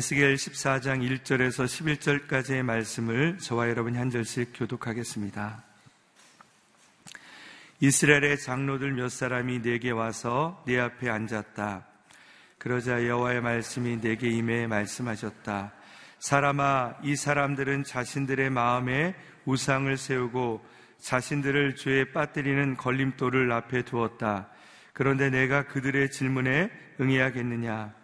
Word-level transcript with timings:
에스겔 0.00 0.34
14장 0.34 1.06
1절에서 1.06 1.66
11절까지의 1.66 2.62
말씀을 2.62 3.36
저와 3.36 3.68
여러분 3.68 3.94
한 3.96 4.08
절씩 4.08 4.52
교독하겠습니다. 4.54 5.62
이스라엘의 7.80 8.38
장로들 8.38 8.92
몇 8.94 9.10
사람이 9.10 9.60
내게 9.60 9.90
와서 9.90 10.64
내 10.66 10.78
앞에 10.78 11.10
앉았다. 11.10 11.86
그러자 12.56 13.06
여호와의 13.06 13.42
말씀이 13.42 14.00
내게 14.00 14.30
임해 14.30 14.68
말씀하셨다. 14.68 15.74
사람아, 16.18 16.94
이 17.02 17.14
사람들은 17.14 17.84
자신들의 17.84 18.48
마음에 18.48 19.14
우상을 19.44 19.94
세우고 19.98 20.64
자신들을 20.98 21.76
죄에 21.76 22.12
빠뜨리는 22.12 22.74
걸림돌을 22.78 23.52
앞에 23.52 23.82
두었다. 23.82 24.48
그런데 24.94 25.28
내가 25.28 25.66
그들의 25.66 26.10
질문에 26.10 26.70
응해야겠느냐? 26.98 27.99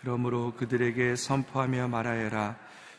그러므로 0.00 0.54
그들에게 0.56 1.14
선포하며 1.14 1.88
말하여라. 1.88 2.56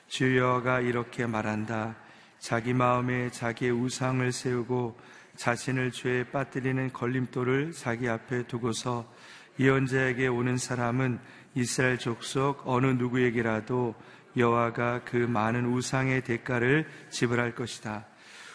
주여가 0.08 0.82
이렇게 0.82 1.26
말한다. 1.26 1.96
자기 2.40 2.74
마음에 2.74 3.32
자기의 3.32 3.72
우상을 3.72 4.32
세우고 4.32 5.00
자신을 5.36 5.92
죄에 5.92 6.26
빠뜨리는 6.26 6.92
걸림돌을 6.94 7.72
자기 7.72 8.08
앞에 8.10 8.44
두고서 8.48 9.12
예언자에게 9.60 10.28
오는 10.28 10.58
사람은 10.58 11.20
이스라엘 11.56 11.98
족속 11.98 12.64
어느 12.66 12.88
누구에게라도 12.88 13.96
여호와가 14.38 15.02
그 15.04 15.18
많은 15.18 15.66
우상의 15.66 16.24
대가를 16.24 16.88
지불할 17.10 17.56
것이다. 17.56 18.06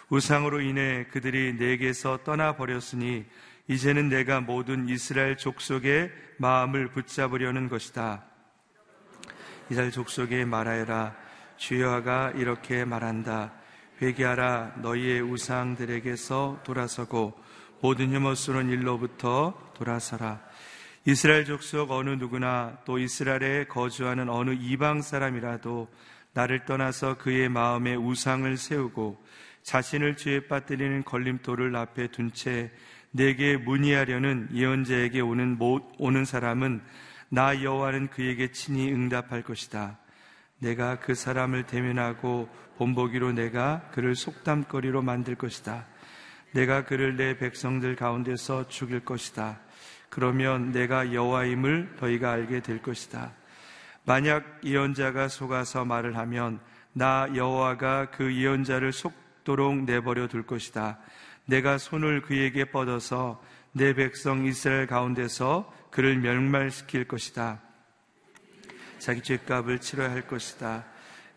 우상으로 0.08 0.60
인해 0.60 1.06
그들이 1.10 1.54
내게서 1.54 2.20
떠나 2.24 2.56
버렸으니 2.56 3.24
이제는 3.68 4.08
내가 4.08 4.40
모든 4.40 4.88
이스라엘 4.88 5.36
족속의 5.36 6.12
마음을 6.38 6.88
붙잡으려는 6.88 7.68
것이다. 7.68 8.24
이스라엘 9.68 9.90
족속에 9.90 10.44
말하여라. 10.44 11.14
주여가 11.56 12.32
이렇게 12.36 12.84
말한다. 12.84 13.52
회개하라. 14.00 14.74
너희의 14.82 15.22
우상들에게서 15.22 16.60
돌아서고 16.64 17.34
모든 17.80 18.12
혐오스러운 18.12 18.70
일로부터 18.70 19.54
돌아서라. 19.74 20.40
이스라엘 21.04 21.44
족속 21.44 21.90
어느 21.90 22.10
누구나 22.10 22.78
또 22.84 22.98
이스라엘에 22.98 23.64
거주하는 23.64 24.28
어느 24.28 24.50
이방 24.50 25.02
사람이라도 25.02 25.88
나를 26.32 26.64
떠나서 26.64 27.16
그의 27.18 27.48
마음에 27.48 27.94
우상을 27.94 28.56
세우고 28.56 29.20
자신을 29.62 30.16
죄에 30.16 30.46
빠뜨리는 30.46 31.02
걸림돌을 31.04 31.74
앞에 31.74 32.08
둔 32.08 32.32
채 32.32 32.70
내게 33.10 33.56
문의하려는 33.56 34.48
예언자에게 34.52 35.20
오는 35.20 35.58
오는 35.60 36.24
사람은 36.24 36.82
나 37.28 37.62
여호와는 37.62 38.08
그에게 38.08 38.52
친히 38.52 38.92
응답할 38.92 39.42
것이다. 39.42 39.98
내가 40.58 41.00
그 41.00 41.14
사람을 41.14 41.64
대면하고 41.66 42.48
본보기로 42.78 43.32
내가 43.32 43.82
그를 43.92 44.14
속담거리로 44.14 45.02
만들 45.02 45.34
것이다. 45.34 45.86
내가 46.52 46.84
그를 46.84 47.16
내 47.16 47.36
백성들 47.36 47.96
가운데서 47.96 48.68
죽일 48.68 49.04
것이다. 49.04 49.60
그러면 50.08 50.72
내가 50.72 51.12
여호와임을 51.12 51.96
너희가 52.00 52.30
알게 52.32 52.60
될 52.60 52.80
것이다. 52.80 53.32
만약 54.04 54.60
예언자가 54.64 55.28
속아서 55.28 55.84
말을 55.84 56.16
하면 56.16 56.60
나 56.92 57.28
여호와가 57.34 58.10
그 58.10 58.34
예언자를 58.34 58.92
속도록 58.92 59.84
내버려 59.84 60.28
둘 60.28 60.46
것이다. 60.46 60.98
내가 61.44 61.76
손을 61.76 62.22
그에게 62.22 62.64
뻗어서 62.64 63.42
내 63.72 63.92
백성 63.92 64.46
이스라엘 64.46 64.86
가운데서 64.86 65.70
그를 65.96 66.18
멸말시킬 66.18 67.08
것이다. 67.08 67.58
자기 68.98 69.22
죄값을 69.22 69.78
치러야 69.80 70.10
할 70.10 70.26
것이다. 70.26 70.84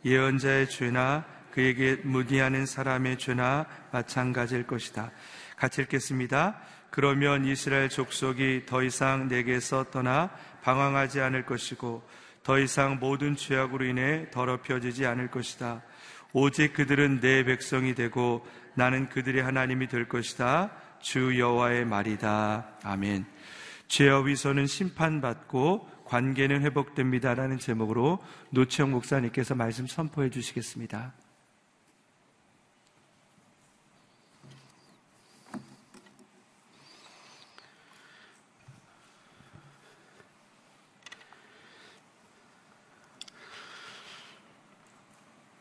예언자의 0.03 0.69
죄나 0.69 1.23
그에게 1.53 1.95
무디하는 2.03 2.65
사람의 2.65 3.19
죄나 3.19 3.67
마찬가지일 3.93 4.67
것이다. 4.67 5.11
같이 5.55 5.81
읽겠습니다. 5.83 6.59
그러면 6.89 7.45
이스라엘 7.45 7.87
족속이 7.87 8.65
더 8.65 8.83
이상 8.83 9.29
내게서 9.29 9.91
떠나 9.91 10.29
방황하지 10.61 11.21
않을 11.21 11.45
것이고 11.45 12.05
더 12.43 12.59
이상 12.59 12.99
모든 12.99 13.37
죄악으로 13.37 13.85
인해 13.85 14.29
더럽혀지지 14.29 15.05
않을 15.05 15.31
것이다. 15.31 15.83
오직 16.33 16.73
그들은 16.73 17.21
내 17.21 17.45
백성이 17.45 17.95
되고 17.95 18.45
나는 18.73 19.07
그들의 19.07 19.41
하나님이 19.41 19.87
될 19.87 20.09
것이다. 20.09 20.71
주 20.99 21.39
여호와의 21.39 21.85
말이다. 21.85 22.67
아멘. 22.83 23.38
죄와 23.89 24.21
위선은 24.21 24.67
심판받고 24.67 25.89
관계는 26.05 26.61
회복됩니다라는 26.61 27.59
제목으로 27.59 28.19
노치영 28.51 28.91
목사님께서 28.91 29.55
말씀 29.55 29.87
선포해 29.87 30.29
주시겠습니다. 30.29 31.13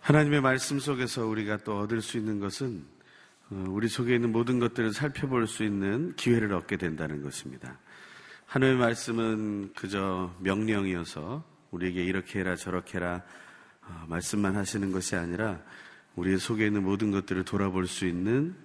하나님의 0.00 0.40
말씀 0.40 0.78
속에서 0.78 1.26
우리가 1.26 1.58
또 1.58 1.80
얻을 1.80 2.00
수 2.00 2.16
있는 2.16 2.40
것은 2.40 2.86
어, 3.50 3.64
우리 3.68 3.88
속에 3.88 4.14
있는 4.14 4.32
모든 4.32 4.58
것들을 4.58 4.92
살펴볼 4.94 5.46
수 5.46 5.64
있는 5.64 6.14
기회를 6.16 6.54
얻게 6.54 6.78
된다는 6.78 7.22
것입니다. 7.22 7.78
하나님의 8.48 8.80
말씀은 8.80 9.74
그저 9.74 10.34
명령이어서 10.40 11.44
우리에게 11.70 12.02
이렇게 12.02 12.38
해라 12.38 12.56
저렇게 12.56 12.96
해라 12.96 13.22
어, 13.82 14.06
말씀만 14.08 14.56
하시는 14.56 14.90
것이 14.90 15.16
아니라 15.16 15.60
우리 16.16 16.38
속에 16.38 16.66
있는 16.66 16.82
모든 16.82 17.10
것들을 17.10 17.44
돌아볼 17.44 17.86
수 17.86 18.06
있는 18.06 18.56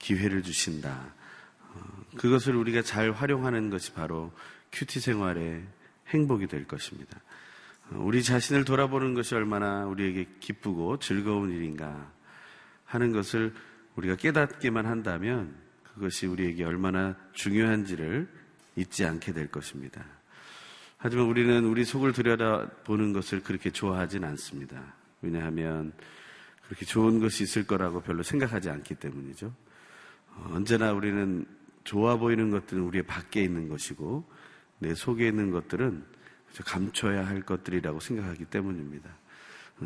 기회를 0.00 0.42
주신다. 0.42 1.14
어, 1.60 1.80
그것을 2.16 2.56
우리가 2.56 2.82
잘 2.82 3.12
활용하는 3.12 3.70
것이 3.70 3.92
바로 3.92 4.32
큐티 4.72 4.98
생활의 4.98 5.64
행복이 6.08 6.48
될 6.48 6.66
것입니다. 6.66 7.20
우리 7.92 8.24
자신을 8.24 8.64
돌아보는 8.64 9.14
것이 9.14 9.36
얼마나 9.36 9.86
우리에게 9.86 10.26
기쁘고 10.40 10.98
즐거운 10.98 11.52
일인가 11.52 12.12
하는 12.86 13.12
것을 13.12 13.54
우리가 13.94 14.16
깨닫기만 14.16 14.84
한다면 14.84 15.54
그것이 15.84 16.26
우리에게 16.26 16.64
얼마나 16.64 17.14
중요한지를 17.34 18.42
잊지 18.76 19.04
않게 19.04 19.32
될 19.32 19.48
것입니다. 19.48 20.04
하지만 20.96 21.26
우리는 21.26 21.64
우리 21.64 21.84
속을 21.84 22.12
들여다보는 22.12 23.12
것을 23.12 23.42
그렇게 23.42 23.70
좋아하진 23.70 24.24
않습니다. 24.24 24.94
왜냐하면 25.20 25.92
그렇게 26.66 26.86
좋은 26.86 27.20
것이 27.20 27.42
있을 27.44 27.66
거라고 27.66 28.00
별로 28.00 28.22
생각하지 28.22 28.70
않기 28.70 28.94
때문이죠. 28.94 29.54
어, 30.30 30.50
언제나 30.52 30.92
우리는 30.92 31.44
좋아 31.84 32.16
보이는 32.16 32.50
것들은 32.50 32.82
우리의 32.82 33.02
밖에 33.04 33.42
있는 33.42 33.68
것이고 33.68 34.24
내 34.78 34.94
속에 34.94 35.28
있는 35.28 35.50
것들은 35.50 36.04
감춰야 36.64 37.26
할 37.26 37.42
것들이라고 37.42 38.00
생각하기 38.00 38.46
때문입니다. 38.46 39.10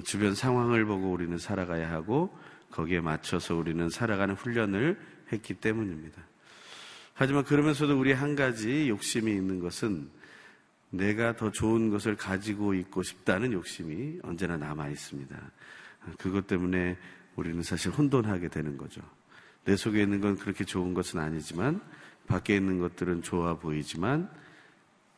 주변 0.05 0.35
상황을 0.35 0.85
보고 0.85 1.11
우리는 1.11 1.39
살아가야 1.39 1.91
하고 1.91 2.37
거기에 2.71 3.01
맞춰서 3.01 3.57
우리는 3.57 3.89
살아가는 3.89 4.35
훈련을 4.35 5.01
했기 5.33 5.55
때문입니다. 5.55 6.23
하지만 7.21 7.43
그러면서도 7.43 7.99
우리 7.99 8.13
한 8.13 8.37
가지 8.37 8.89
욕심이 8.89 9.33
있는 9.33 9.59
것은 9.59 10.09
내가 10.91 11.35
더 11.35 11.51
좋은 11.51 11.91
것을 11.91 12.15
가지고 12.15 12.75
있고 12.75 13.03
싶다는 13.03 13.53
욕심이 13.53 14.21
언제나 14.23 14.57
남아 14.57 14.89
있습니다. 14.91 15.37
그것 16.17 16.47
때문에 16.47 16.97
우리는 17.35 17.61
사실 17.65 17.91
혼돈하게 17.91 18.47
되는 18.47 18.77
거죠. 18.77 19.01
내 19.65 19.75
속에 19.75 20.01
있는 20.01 20.21
건 20.21 20.37
그렇게 20.37 20.65
좋은 20.65 20.95
것은 20.95 21.19
아니지만 21.19 21.81
밖에 22.29 22.55
있는 22.55 22.79
것들은 22.79 23.23
좋아 23.23 23.59
보이지만 23.59 24.31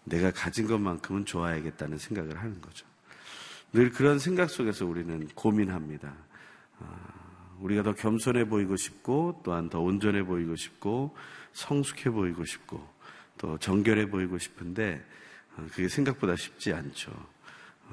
내가 0.04 0.30
가진 0.30 0.66
것만큼은 0.66 1.26
좋아야겠다는 1.26 1.98
생각을 1.98 2.38
하는 2.38 2.62
거죠. 2.62 2.86
늘 3.74 3.90
그런 3.90 4.18
생각 4.18 4.48
속에서 4.48 4.86
우리는 4.86 5.28
고민합니다. 5.34 6.14
아, 6.78 6.96
우리가 7.60 7.82
더 7.82 7.94
겸손해 7.94 8.48
보이고 8.48 8.74
싶고 8.76 9.42
또한 9.44 9.68
더 9.68 9.80
온전해 9.80 10.22
보이고 10.24 10.56
싶고 10.56 11.14
성숙해 11.52 12.10
보이고 12.10 12.44
싶고 12.44 12.86
또 13.38 13.58
정결해 13.58 14.08
보이고 14.08 14.38
싶은데 14.38 15.04
아, 15.56 15.64
그게 15.72 15.88
생각보다 15.88 16.36
쉽지 16.36 16.72
않죠. 16.72 17.12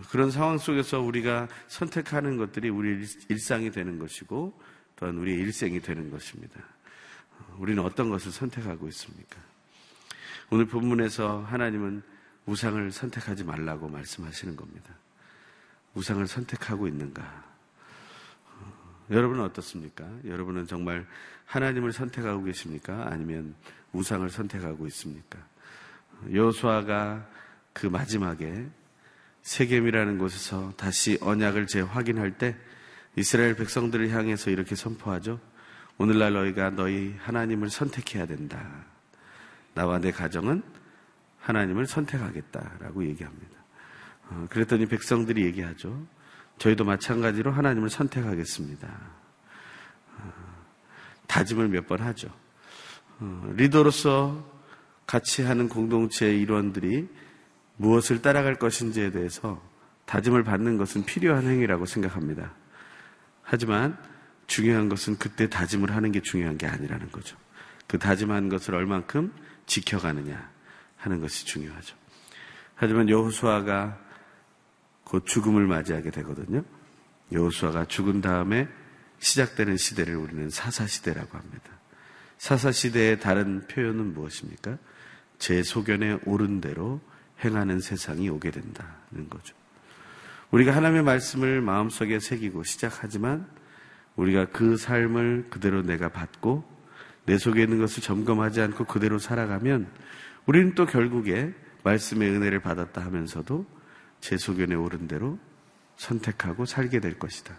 그런 0.10 0.30
상황 0.30 0.58
속에서 0.58 1.02
우리가 1.02 1.48
선택하는 1.68 2.38
것들이 2.38 2.70
우리 2.70 3.06
일상이 3.30 3.72
되는 3.72 3.98
것이고 3.98 4.60
또한 4.96 5.18
우리의 5.18 5.40
일생이 5.40 5.82
되는 5.82 6.12
것입니다. 6.12 6.62
우리는 7.58 7.84
어떤 7.84 8.10
것을 8.10 8.32
선택하고 8.32 8.88
있습니까? 8.90 9.38
오늘 10.50 10.66
본문에서 10.66 11.42
하나님은 11.44 12.04
우상을 12.46 12.92
선택하지 12.92 13.44
말라고 13.44 13.88
말씀하시는 13.90 14.56
겁니다. 14.56 14.96
우상을 15.94 16.26
선택하고 16.28 16.88
있는가? 16.88 17.57
어, 19.10 19.14
여러분은 19.14 19.44
어떻습니까? 19.44 20.06
여러분은 20.26 20.68
정말 20.68 21.06
하나님을 21.46 21.94
선택하고 21.94 22.44
계십니까? 22.44 23.08
아니면 23.10 23.56
우상을 23.94 24.30
선택하고 24.30 24.86
있습니까? 24.88 25.40
여수아가 26.34 27.28
그 27.74 27.88
마지막에 27.88 28.68
세겜이라는 29.44 30.18
곳에서 30.18 30.74
다시 30.76 31.18
언약을 31.22 31.68
재확인할 31.68 32.38
때 32.38 32.56
이스라엘 33.16 33.56
백성들을 33.56 34.10
향해서 34.10 34.52
이렇게 34.52 34.76
선포하죠. 34.76 35.40
오늘날 35.98 36.34
너희가 36.34 36.72
너희 36.72 37.16
하나님을 37.20 37.70
선택해야 37.70 38.26
된다. 38.26 38.86
나와 39.74 40.00
내 40.00 40.12
가정은 40.12 40.62
하나님을 41.40 41.88
선택하겠다라고 41.88 43.06
얘기합니다. 43.06 43.58
어, 44.30 44.48
그랬더니 44.50 44.86
백성들이 44.88 45.46
얘기하죠. 45.46 46.06
저희도 46.58 46.84
마찬가지로 46.86 47.52
하나님을 47.52 47.90
선택하겠습니다. 47.90 48.88
어, 50.18 50.34
다짐을 51.28 51.68
몇 51.70 51.88
번 51.88 52.02
하죠. 52.02 52.30
어, 53.20 53.54
리더로서 53.56 54.46
같이 55.06 55.42
하는 55.44 55.70
공동체의 55.70 56.42
일원들이 56.42 57.08
무엇을 57.78 58.22
따라갈 58.22 58.56
것인지에 58.56 59.12
대해서 59.12 59.62
다짐을 60.06 60.44
받는 60.44 60.78
것은 60.78 61.06
필요한 61.06 61.48
행위라고 61.48 61.86
생각합니다. 61.86 62.54
하지만 63.44 63.98
중요한 64.48 64.90
것은 64.90 65.18
그때 65.18 65.50
다짐을 65.50 65.96
하는 65.96 66.12
게 66.12 66.22
중요한 66.22 66.58
게 66.58 66.66
아니라는 66.68 67.12
거죠. 67.12 67.38
그 67.88 67.98
다짐한 67.98 68.50
것을 68.50 68.76
얼만큼 68.76 69.34
지켜가느냐 69.66 70.50
하는 70.98 71.22
것이 71.22 71.46
중요하죠. 71.46 71.96
하지만 72.76 73.10
여호수아가 73.10 74.00
곧 75.08 75.26
죽음을 75.26 75.66
맞이하게 75.68 76.12
되거든요. 76.12 76.64
여호수아가 77.32 77.86
죽은 77.86 78.20
다음에 78.20 78.68
시작되는 79.20 79.78
시대를 79.78 80.18
우리는 80.18 80.50
사사 80.50 80.86
시대라고 80.86 81.38
합니다. 81.38 81.72
사사 82.38 82.74
시대의 82.74 83.22
다른 83.22 83.66
표현은 83.68 84.14
무엇입니까? 84.14 84.78
제 85.40 85.64
소견에 85.64 86.20
옳은 86.26 86.60
대로 86.60 87.00
행하는 87.44 87.80
세상이 87.80 88.28
오게 88.28 88.52
된다는 88.52 89.30
거죠. 89.30 89.56
우리가 90.52 90.76
하나님의 90.76 91.04
말씀을 91.04 91.62
마음속에 91.62 92.20
새기고 92.20 92.64
시작하지만 92.64 93.48
우리가 94.18 94.48
그 94.50 94.76
삶을 94.76 95.48
그대로 95.50 95.84
내가 95.84 96.10
받고 96.10 96.70
내 97.26 97.38
속에 97.38 97.64
있는 97.64 97.80
것을 97.80 98.04
점검하지 98.04 98.60
않고 98.62 98.86
그대로 98.86 99.20
살아가면 99.20 99.90
우리는 100.46 100.76
또 100.76 100.86
결국에 100.86 101.54
말씀의 101.84 102.30
은혜를 102.30 102.60
받았다 102.60 103.04
하면서도 103.06 103.77
제 104.22 104.38
소견에 104.38 104.76
옳은 104.76 105.08
대로 105.08 105.40
선택하고 105.98 106.66
살게 106.66 107.00
될 107.00 107.18
것이다. 107.20 107.56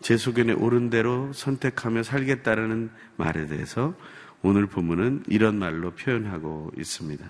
제 0.00 0.16
소견에 0.16 0.52
옳은 0.52 0.90
대로 0.90 1.32
선택하며 1.32 2.02
살겠다라는 2.02 2.90
말에 3.16 3.46
대해서 3.46 3.94
오늘 4.42 4.66
본문은 4.66 5.24
이런 5.28 5.58
말로 5.58 5.92
표현하고 5.92 6.72
있습니다. 6.76 7.24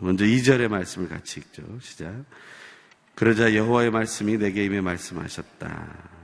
먼저 0.00 0.24
2절의 0.24 0.68
말씀을 0.68 1.08
같이 1.08 1.40
읽죠. 1.40 1.62
시작. 1.80 2.24
그러자 3.14 3.54
여호와의 3.54 3.90
말씀이 3.90 4.36
내게 4.36 4.64
임해 4.64 4.80
말씀하셨다. 4.80 6.16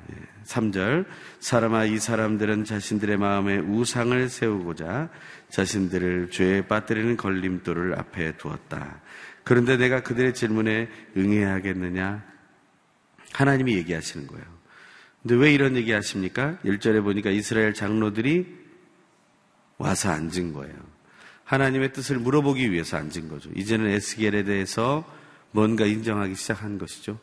3절 0.44 1.00
예. 1.00 1.04
사람아 1.40 1.84
이 1.84 1.98
사람들은 1.98 2.64
자신들의 2.64 3.16
마음에 3.16 3.58
우상을 3.58 4.28
세우고자 4.28 5.08
자신들을 5.48 6.30
죄에 6.30 6.66
빠뜨리는 6.66 7.16
걸림돌을 7.16 7.98
앞에 7.98 8.36
두었다. 8.36 9.00
그런데 9.44 9.76
내가 9.76 10.02
그들의 10.02 10.34
질문에 10.34 10.88
응해야겠느냐? 11.16 12.24
하나님이 13.32 13.74
얘기하시는 13.76 14.26
거예요. 14.26 14.44
근데 15.22 15.36
왜 15.36 15.52
이런 15.52 15.76
얘기 15.76 15.92
하십니까? 15.92 16.58
1절에 16.64 17.02
보니까 17.02 17.30
이스라엘 17.30 17.74
장로들이 17.74 18.62
와서 19.78 20.10
앉은 20.10 20.52
거예요. 20.52 20.74
하나님의 21.44 21.92
뜻을 21.92 22.18
물어보기 22.18 22.70
위해서 22.72 22.96
앉은 22.96 23.28
거죠. 23.28 23.50
이제는 23.54 23.86
에스겔에 23.90 24.44
대해서 24.44 25.04
뭔가 25.50 25.84
인정하기 25.84 26.34
시작한 26.34 26.78
것이죠. 26.78 27.18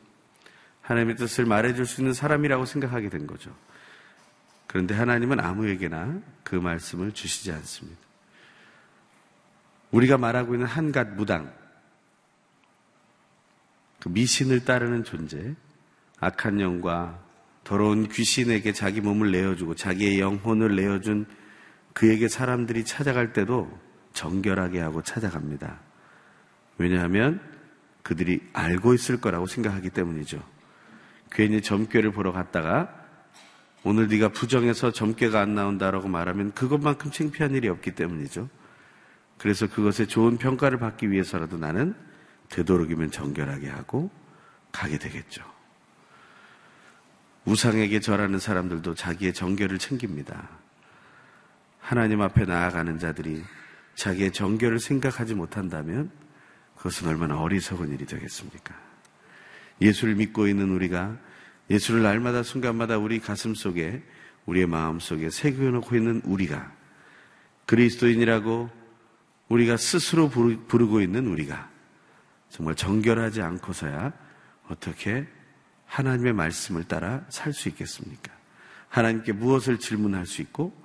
하나님의 0.82 1.16
뜻을 1.18 1.46
말해줄 1.46 1.86
수 1.86 2.02
있는 2.02 2.14
사람이라고 2.14 2.66
생각하게 2.66 3.10
된 3.10 3.28
거죠. 3.28 3.56
그런데 4.68 4.94
하나님은 4.94 5.40
아무에게나 5.40 6.22
그 6.44 6.56
말씀을 6.56 7.12
주시지 7.12 7.52
않습니다. 7.52 8.00
우리가 9.92 10.18
말하고 10.18 10.54
있는 10.54 10.68
한갓 10.68 11.16
무당, 11.16 11.52
그 14.00 14.10
미신을 14.10 14.66
따르는 14.66 15.04
존재, 15.04 15.56
악한 16.20 16.60
영과 16.62 17.20
더러운 17.64 18.08
귀신에게 18.08 18.74
자기 18.74 19.02
몸을 19.02 19.32
내어주고 19.32 19.76
자기의 19.76 20.20
영혼을 20.20 20.76
내어준 20.76 21.26
그에게 21.94 22.28
사람들이 22.28 22.86
찾아갈 22.86 23.34
때도 23.34 23.70
정결하게 24.14 24.80
하고 24.80 25.02
찾아갑니다. 25.02 25.80
왜냐하면 26.78 27.42
그들이 28.04 28.42
알고 28.54 28.94
있을 28.94 29.20
거라고 29.20 29.46
생각하기 29.46 29.90
때문이죠. 29.92 30.42
괜히 31.32 31.62
점괘를 31.62 32.12
보러 32.12 32.32
갔다가 32.32 32.96
오늘 33.84 34.08
네가 34.08 34.30
부정해서 34.30 34.92
점괘가 34.92 35.40
안 35.40 35.56
나온다라고 35.56 36.08
말하면 36.08 36.54
그것만큼 36.54 37.12
창피한 37.12 37.54
일이 37.54 37.70
없기 37.70 37.92
때문이죠. 37.92 38.50
그래서 39.38 39.68
그것에 39.68 40.06
좋은 40.06 40.38
평가를 40.38 40.80
받기 40.80 41.12
위해서라도 41.12 41.58
나는 41.58 41.96
되도록이면 42.50 43.12
정결하게 43.12 43.70
하고 43.70 44.10
가게 44.72 44.98
되겠죠. 44.98 45.44
우상에게 47.46 48.00
절하는 48.00 48.40
사람들도 48.40 48.96
자기의 48.96 49.34
정결을 49.34 49.80
챙깁니다. 49.80 50.50
하나님 51.80 52.22
앞에 52.22 52.46
나아가는 52.46 53.00
자들이 53.00 53.44
자기의 53.96 54.32
정결을 54.32 54.80
생각하지 54.80 55.34
못한다면 55.34 56.12
그것은 56.76 57.08
얼마나 57.08 57.40
어리석은 57.40 57.92
일이 57.94 58.06
되겠습니까? 58.06 58.76
예수를 59.82 60.16
믿고 60.16 60.48
있는 60.48 60.70
우리가 60.70 61.18
예수를 61.70 62.04
날마다 62.04 62.44
순간마다 62.44 62.98
우리 62.98 63.20
가슴 63.20 63.54
속에 63.56 64.04
우리의 64.46 64.68
마음 64.68 65.00
속에 65.00 65.30
새겨놓고 65.30 65.96
있는 65.96 66.22
우리가 66.24 66.72
그리스도인이라고 67.66 68.70
우리가 69.50 69.78
스스로 69.78 70.30
부르고 70.30 71.02
있는 71.02 71.28
우리가 71.28 71.69
정말 72.50 72.76
정결하지 72.76 73.42
않고서야 73.42 74.14
어떻게 74.68 75.28
하나님의 75.86 76.34
말씀을 76.34 76.84
따라 76.84 77.26
살 77.30 77.54
수 77.54 77.70
있겠습니까? 77.70 78.32
하나님께 78.90 79.34
무엇을 79.34 79.80
질문할 79.80 80.26
수 80.26 80.42
있고 80.42 80.76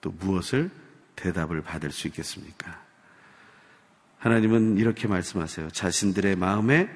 또 0.00 0.10
무엇을 0.10 0.70
대답을 1.16 1.62
받을 1.62 1.90
수 1.90 2.08
있겠습니까? 2.08 2.82
하나님은 4.18 4.78
이렇게 4.78 5.06
말씀하세요. 5.06 5.70
자신들의 5.70 6.36
마음에 6.36 6.88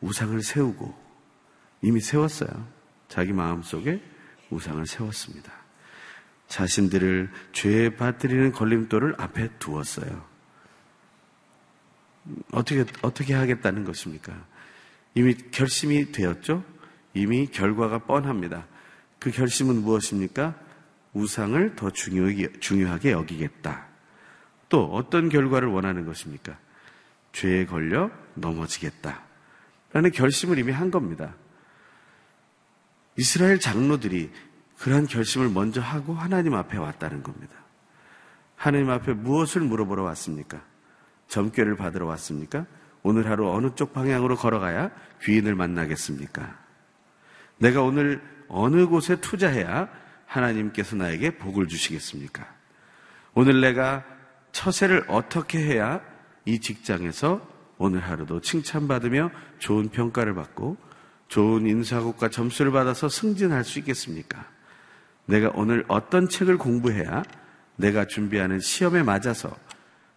우상을 0.00 0.40
세우고 0.42 0.94
이미 1.82 2.00
세웠어요. 2.00 2.68
자기 3.08 3.32
마음 3.32 3.62
속에 3.62 4.02
우상을 4.50 4.86
세웠습니다. 4.86 5.52
자신들을 6.48 7.30
죄에 7.52 7.96
빠뜨리는 7.96 8.52
걸림돌을 8.52 9.16
앞에 9.18 9.50
두었어요. 9.58 10.33
어떻게, 12.52 12.84
어떻게 13.02 13.34
하겠다는 13.34 13.84
것입니까? 13.84 14.32
이미 15.14 15.34
결심이 15.34 16.10
되었죠? 16.12 16.64
이미 17.14 17.46
결과가 17.46 17.98
뻔합니다. 18.00 18.66
그 19.18 19.30
결심은 19.30 19.82
무엇입니까? 19.82 20.54
우상을 21.12 21.76
더 21.76 21.90
중요하게, 21.90 22.58
중요하게 22.60 23.12
여기겠다. 23.12 23.86
또 24.68 24.84
어떤 24.92 25.28
결과를 25.28 25.68
원하는 25.68 26.04
것입니까? 26.04 26.58
죄에 27.32 27.66
걸려 27.66 28.10
넘어지겠다. 28.34 29.22
라는 29.92 30.10
결심을 30.10 30.58
이미 30.58 30.72
한 30.72 30.90
겁니다. 30.90 31.34
이스라엘 33.16 33.60
장로들이 33.60 34.32
그러한 34.78 35.06
결심을 35.06 35.48
먼저 35.50 35.80
하고 35.80 36.14
하나님 36.14 36.54
앞에 36.54 36.76
왔다는 36.76 37.22
겁니다. 37.22 37.54
하나님 38.56 38.90
앞에 38.90 39.12
무엇을 39.12 39.62
물어보러 39.62 40.02
왔습니까? 40.02 40.62
점괘를 41.34 41.76
받으러 41.76 42.06
왔습니까? 42.06 42.64
오늘 43.02 43.28
하루 43.28 43.50
어느 43.50 43.74
쪽 43.74 43.92
방향으로 43.92 44.36
걸어가야 44.36 44.90
귀인을 45.22 45.56
만나겠습니까? 45.56 46.56
내가 47.58 47.82
오늘 47.82 48.22
어느 48.48 48.86
곳에 48.86 49.16
투자해야 49.16 49.88
하나님께서 50.26 50.94
나에게 50.94 51.36
복을 51.38 51.66
주시겠습니까? 51.66 52.46
오늘 53.34 53.60
내가 53.60 54.04
처세를 54.52 55.06
어떻게 55.08 55.58
해야 55.58 56.00
이 56.44 56.60
직장에서 56.60 57.46
오늘 57.78 58.00
하루도 58.00 58.40
칭찬받으며 58.40 59.32
좋은 59.58 59.88
평가를 59.88 60.34
받고 60.34 60.76
좋은 61.26 61.66
인사국과 61.66 62.28
점수를 62.28 62.70
받아서 62.70 63.08
승진할 63.08 63.64
수 63.64 63.80
있겠습니까? 63.80 64.46
내가 65.26 65.50
오늘 65.54 65.84
어떤 65.88 66.28
책을 66.28 66.58
공부해야 66.58 67.24
내가 67.74 68.06
준비하는 68.06 68.60
시험에 68.60 69.02
맞아서 69.02 69.56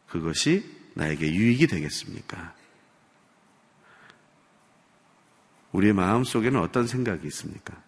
그것이 0.06 0.77
나에게 0.98 1.32
유익이 1.32 1.68
되겠습니까? 1.68 2.56
우리의 5.72 5.94
마음 5.94 6.24
속에는 6.24 6.60
어떤 6.60 6.88
생각이 6.88 7.28
있습니까? 7.28 7.82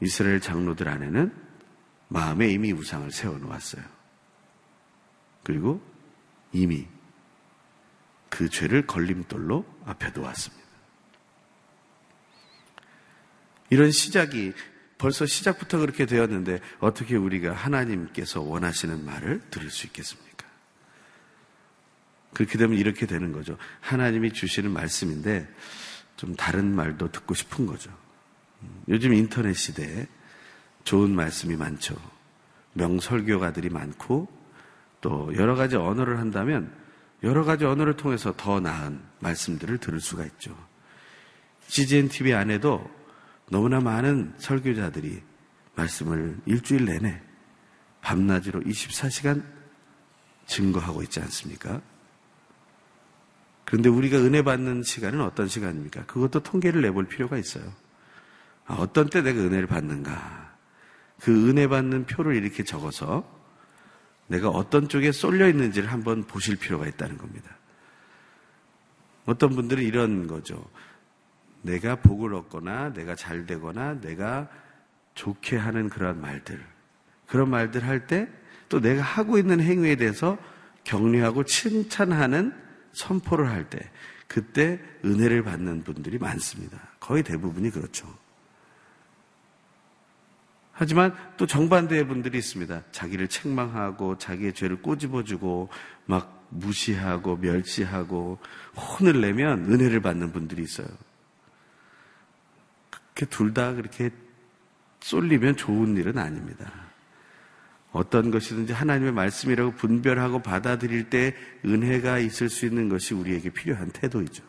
이스라엘 0.00 0.40
장로들 0.40 0.88
안에는 0.88 1.32
마음에 2.08 2.48
이미 2.48 2.72
우상을 2.72 3.10
세워놓았어요. 3.10 3.84
그리고 5.44 5.80
이미 6.52 6.88
그 8.28 8.48
죄를 8.48 8.86
걸림돌로 8.86 9.64
앞에 9.84 10.10
놓았습니다. 10.10 10.66
이런 13.70 13.92
시작이 13.92 14.52
벌써 14.98 15.26
시작부터 15.26 15.78
그렇게 15.78 16.06
되었는데 16.06 16.60
어떻게 16.80 17.16
우리가 17.16 17.52
하나님께서 17.52 18.40
원하시는 18.40 19.04
말을 19.04 19.42
들을 19.50 19.70
수 19.70 19.86
있겠습니까? 19.86 20.25
그렇게 22.36 22.58
되면 22.58 22.76
이렇게 22.76 23.06
되는 23.06 23.32
거죠. 23.32 23.56
하나님이 23.80 24.34
주시는 24.34 24.70
말씀인데 24.70 25.48
좀 26.18 26.36
다른 26.36 26.76
말도 26.76 27.10
듣고 27.10 27.32
싶은 27.32 27.64
거죠. 27.64 27.90
요즘 28.88 29.14
인터넷 29.14 29.54
시대에 29.54 30.06
좋은 30.84 31.14
말씀이 31.14 31.56
많죠. 31.56 31.96
명설교가들이 32.74 33.70
많고 33.70 34.28
또 35.00 35.34
여러 35.36 35.54
가지 35.54 35.76
언어를 35.76 36.18
한다면 36.18 36.70
여러 37.22 37.42
가지 37.42 37.64
언어를 37.64 37.96
통해서 37.96 38.34
더 38.36 38.60
나은 38.60 39.00
말씀들을 39.20 39.78
들을 39.78 39.98
수가 39.98 40.26
있죠. 40.26 40.54
CGN 41.68 42.10
TV 42.10 42.34
안에도 42.34 42.86
너무나 43.48 43.80
많은 43.80 44.34
설교자들이 44.36 45.22
말씀을 45.74 46.36
일주일 46.44 46.84
내내 46.84 47.18
밤낮으로 48.02 48.60
24시간 48.60 49.42
증거하고 50.44 51.02
있지 51.02 51.18
않습니까? 51.20 51.80
그런데 53.66 53.90
우리가 53.90 54.16
은혜 54.16 54.42
받는 54.42 54.82
시간은 54.82 55.20
어떤 55.20 55.48
시간입니까? 55.48 56.06
그것도 56.06 56.40
통계를 56.40 56.80
내볼 56.80 57.06
필요가 57.06 57.36
있어요. 57.36 57.64
아, 58.64 58.74
어떤 58.74 59.10
때 59.10 59.20
내가 59.20 59.38
은혜를 59.40 59.66
받는가? 59.66 60.56
그 61.20 61.50
은혜 61.50 61.68
받는 61.68 62.06
표를 62.06 62.34
이렇게 62.36 62.64
적어서 62.64 63.30
내가 64.28 64.48
어떤 64.48 64.88
쪽에 64.88 65.12
쏠려 65.12 65.48
있는지를 65.48 65.92
한번 65.92 66.24
보실 66.24 66.56
필요가 66.56 66.86
있다는 66.86 67.18
겁니다. 67.18 67.54
어떤 69.26 69.50
분들은 69.50 69.84
이런 69.84 70.26
거죠. 70.26 70.64
내가 71.60 71.96
복을 71.96 72.32
얻거나 72.34 72.94
내가 72.94 73.14
잘 73.14 73.44
되거나 73.44 74.00
내가 74.00 74.48
좋게 75.14 75.56
하는 75.58 75.90
그런 75.90 76.20
말들. 76.22 76.64
그런 77.26 77.50
말들 77.50 77.84
할 77.84 78.06
때 78.06 78.28
또 78.68 78.80
내가 78.80 79.02
하고 79.02 79.38
있는 79.38 79.60
행위에 79.60 79.96
대해서 79.96 80.38
격려하고 80.84 81.44
칭찬하는 81.44 82.52
선포를 82.96 83.48
할 83.50 83.68
때 83.68 83.90
그때 84.26 84.80
은혜를 85.04 85.44
받는 85.44 85.84
분들이 85.84 86.18
많습니다. 86.18 86.80
거의 86.98 87.22
대부분이 87.22 87.70
그렇죠. 87.70 88.12
하지만 90.72 91.14
또 91.36 91.46
정반대의 91.46 92.06
분들이 92.08 92.38
있습니다. 92.38 92.82
자기를 92.90 93.28
책망하고 93.28 94.18
자기의 94.18 94.52
죄를 94.52 94.82
꼬집어주고 94.82 95.68
막 96.06 96.46
무시하고 96.50 97.36
멸시하고 97.36 98.38
혼을 98.76 99.20
내면 99.20 99.72
은혜를 99.72 100.00
받는 100.00 100.32
분들이 100.32 100.62
있어요. 100.62 100.88
그렇게 102.90 103.26
둘 103.26 103.54
다 103.54 103.72
그렇게 103.74 104.10
쏠리면 105.00 105.56
좋은 105.56 105.96
일은 105.96 106.18
아닙니다. 106.18 106.85
어떤 107.96 108.30
것이든지 108.30 108.74
하나님의 108.74 109.12
말씀이라고 109.12 109.72
분별하고 109.72 110.42
받아들일 110.42 111.08
때 111.08 111.34
은혜가 111.64 112.18
있을 112.18 112.50
수 112.50 112.66
있는 112.66 112.90
것이 112.90 113.14
우리에게 113.14 113.48
필요한 113.50 113.90
태도이죠. 113.90 114.44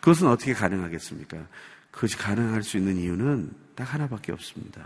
그것은 0.00 0.28
어떻게 0.28 0.52
가능하겠습니까? 0.52 1.46
그것이 1.90 2.18
가능할 2.18 2.62
수 2.62 2.76
있는 2.76 2.96
이유는 2.98 3.52
딱 3.74 3.94
하나밖에 3.94 4.32
없습니다. 4.32 4.82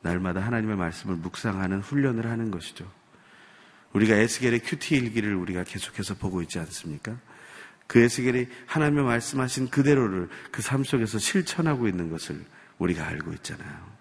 날마다 0.00 0.40
하나님의 0.40 0.76
말씀을 0.76 1.14
묵상하는 1.16 1.80
훈련을 1.80 2.26
하는 2.26 2.50
것이죠. 2.50 2.90
우리가 3.92 4.16
에스겔의 4.16 4.60
큐티 4.60 4.96
일기를 4.96 5.36
우리가 5.36 5.62
계속해서 5.62 6.14
보고 6.16 6.42
있지 6.42 6.58
않습니까? 6.58 7.16
그 7.86 8.00
에스겔이 8.00 8.48
하나님의 8.66 9.04
말씀하신 9.04 9.70
그대로를 9.70 10.28
그 10.50 10.62
삶 10.62 10.82
속에서 10.82 11.18
실천하고 11.20 11.86
있는 11.86 12.10
것을 12.10 12.44
우리가 12.78 13.06
알고 13.06 13.32
있잖아요. 13.34 13.97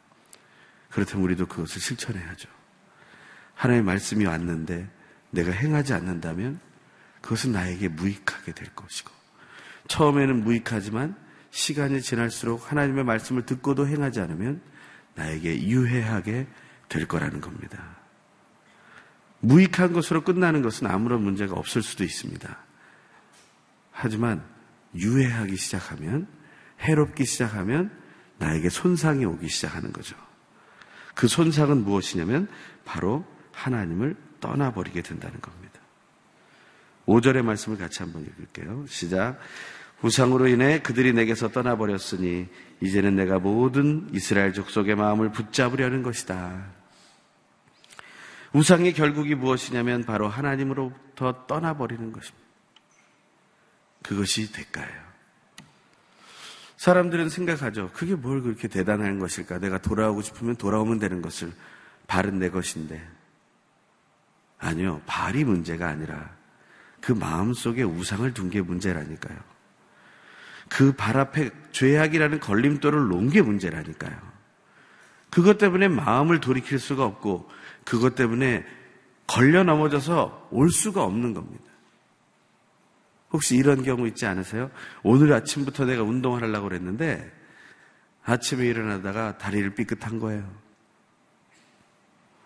그렇다면 0.90 1.24
우리도 1.26 1.48
그것을 1.48 1.82
실천해야죠. 1.82 2.50
하나님의 3.56 3.86
말씀이 3.86 4.26
왔는데 4.26 4.90
내가 5.32 5.52
행하지 5.52 5.94
않는다면 5.94 6.60
그것은 7.22 7.52
나에게 7.52 7.90
무익하게 7.90 8.54
될 8.54 8.74
것이고 8.74 9.12
처음에는 9.88 10.44
무익하지만 10.44 11.16
시간이 11.50 12.02
지날수록 12.02 12.72
하나님의 12.72 13.04
말씀을 13.04 13.46
듣고도 13.46 13.88
행하지 13.88 14.20
않으면 14.22 14.62
나에게 15.16 15.64
유해하게 15.64 16.48
될 16.90 17.08
거라는 17.08 17.42
겁니다. 17.42 17.98
무익한 19.40 19.94
것으로 19.94 20.24
끝나는 20.24 20.62
것은 20.62 20.88
아무런 20.88 21.24
문제가 21.24 21.56
없을 21.56 21.82
수도 21.82 22.04
있습니다. 22.04 22.58
하지만 23.92 24.44
유해하기 24.96 25.56
시작하면 25.58 26.28
해롭기 26.82 27.26
시작하면 27.26 27.92
나에게 28.38 28.70
손상이 28.70 29.26
오기 29.26 29.48
시작하는 29.48 29.92
거죠. 29.92 30.16
그 31.18 31.28
손상은 31.28 31.84
무엇이냐면 31.84 32.48
바로 32.86 33.26
하나님을 33.52 34.16
떠나버리게 34.40 35.02
된다는 35.02 35.42
겁니다. 35.42 35.82
5절의 37.08 37.42
말씀을 37.42 37.80
같이 37.80 38.04
한번 38.04 38.22
읽을게요. 38.22 38.86
시작. 38.88 39.40
우상으로 40.04 40.48
인해 40.48 40.80
그들이 40.80 41.14
내게서 41.14 41.48
떠나버렸으니 41.48 42.48
이제는 42.82 43.16
내가 43.16 43.40
모든 43.40 44.08
이스라엘 44.14 44.54
족속의 44.54 44.94
마음을 44.96 45.32
붙잡으려는 45.32 46.04
것이다. 46.04 46.68
우상의 48.54 48.94
결국이 48.94 49.34
무엇이냐면 49.34 50.04
바로 50.04 50.28
하나님으로부터 50.28 51.48
떠나버리는 51.48 52.12
것입니다. 52.12 52.48
그것이 54.04 54.52
대가예요. 54.52 55.07
사람들은 56.78 57.30
생각하죠. 57.30 57.90
그게 57.94 58.16
뭘 58.16 58.42
그렇게 58.42 58.68
대단한 58.68 59.20
것일까? 59.20 59.60
내가 59.60 59.80
돌아오고 59.80 60.22
싶으면 60.22 60.56
돌아오면 60.56 61.00
되는 61.00 61.22
것을 61.22 61.52
발은 62.08 62.40
내 62.40 62.50
것인데. 62.50 63.06
아니요. 64.60 65.02
발이 65.06 65.44
문제가 65.44 65.88
아니라 65.88 66.30
그 67.02 67.12
마음 67.12 67.54
속에 67.54 67.84
우상을 67.84 68.32
둔 68.34 68.50
게 68.50 68.62
문제라니까요. 68.62 69.38
그 70.70 70.92
발 70.94 71.18
앞에 71.18 71.50
죄악이라는 71.72 72.40
걸림돌을 72.40 73.08
놓은 73.08 73.30
게 73.30 73.42
문제라니까요. 73.42 74.16
그것 75.30 75.58
때문에 75.58 75.88
마음을 75.88 76.40
돌이킬 76.40 76.80
수가 76.80 77.06
없고 77.06 77.50
그것 77.86 78.16
때문에 78.16 78.66
걸려 79.28 79.64
넘어져서 79.64 80.50
올 80.52 80.70
수가 80.72 81.04
없는 81.04 81.34
겁니다. 81.34 81.64
혹시 83.32 83.56
이런 83.56 83.84
경우 83.84 84.08
있지 84.08 84.26
않으세요? 84.26 84.72
오늘 85.04 85.34
아침부터 85.34 85.86
내가 85.86 86.04
운동을 86.04 86.42
하려고 86.42 86.70
그랬는데 86.70 87.32
아침에 88.24 88.66
일어나다가 88.66 89.38
다리를 89.38 89.74
삐끗한 89.76 90.20
거예요. 90.20 90.50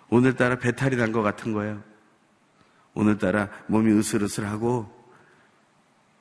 오늘따라 0.10 0.58
배탈이 0.58 0.96
난 0.96 1.12
것 1.12 1.22
같은 1.22 1.54
거예요. 1.54 1.82
오늘따라 2.94 3.50
몸이 3.68 3.92
으슬으슬하고 3.98 5.00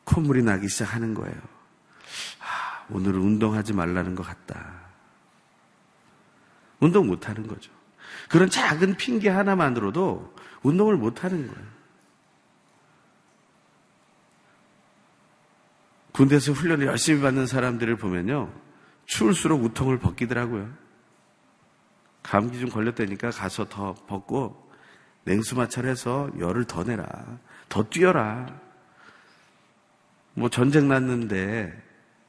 콧물이 0.05 0.43
나기 0.43 0.69
시작하는 0.69 1.15
거예요. 1.15 1.37
아, 2.41 2.87
오늘은 2.91 3.21
운동하지 3.21 3.73
말라는 3.73 4.15
것 4.15 4.23
같다. 4.23 4.81
운동 6.79 7.07
못 7.09 7.29
하는 7.29 7.47
거죠. 7.47 7.71
그런 8.29 8.49
작은 8.49 8.97
핑계 8.97 9.29
하나만으로도 9.29 10.35
운동을 10.63 10.97
못 10.97 11.25
하는 11.25 11.47
거예요. 11.47 11.80
군대에서 16.13 16.53
훈련을 16.53 16.87
열심히 16.87 17.21
받는 17.21 17.47
사람들을 17.47 17.97
보면요. 17.97 18.53
추울수록 19.07 19.63
우통을 19.65 19.99
벗기더라고요. 19.99 20.71
감기 22.23 22.61
좀 22.61 22.69
걸렸다니까 22.71 23.31
가서 23.31 23.69
더 23.69 23.95
벗고 24.07 24.71
냉수마찰해서 25.25 26.33
열을 26.39 26.65
더 26.65 26.85
내라. 26.85 27.07
더 27.69 27.85
뛰어라. 27.85 28.47
뭐 30.35 30.49
전쟁 30.49 30.89
났는데 30.89 31.83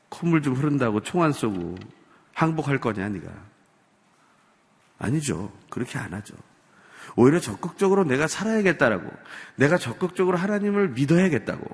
콧물 0.09 0.41
좀 0.41 0.53
흐른다고 0.55 1.01
총 1.01 1.21
안 1.21 1.31
쏘고 1.31 1.75
항복할 2.33 2.79
거냐, 2.79 3.09
네가. 3.09 3.31
아니죠. 5.00 5.51
그렇게 5.69 5.97
안 6.00 6.13
하죠. 6.13 6.35
오히려 7.15 7.39
적극적으로 7.39 8.03
내가 8.03 8.27
살아야겠다라고, 8.27 9.09
내가 9.55 9.77
적극적으로 9.77 10.38
하나님을 10.38 10.89
믿어야겠다고, 10.89 11.65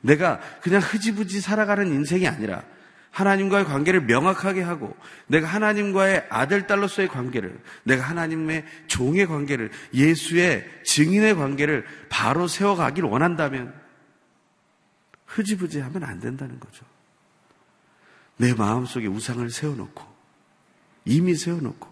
내가 0.00 0.40
그냥 0.60 0.80
흐지부지 0.80 1.40
살아가는 1.40 1.86
인생이 1.86 2.26
아니라 2.26 2.62
하나님과의 3.10 3.64
관계를 3.64 4.02
명확하게 4.02 4.62
하고 4.62 4.96
내가 5.26 5.48
하나님과의 5.48 6.26
아들, 6.30 6.66
딸로서의 6.66 7.08
관계를 7.08 7.58
내가 7.82 8.04
하나님의 8.04 8.64
종의 8.86 9.26
관계를 9.26 9.70
예수의 9.92 10.82
증인의 10.84 11.34
관계를 11.34 11.84
바로 12.08 12.46
세워가길 12.46 13.04
원한다면 13.04 13.74
흐지부지 15.26 15.80
하면 15.80 16.04
안 16.04 16.20
된다는 16.20 16.58
거죠. 16.60 16.84
내 18.36 18.54
마음속에 18.54 19.06
우상을 19.06 19.48
세워놓고 19.50 20.04
이미 21.04 21.34
세워놓고 21.34 21.90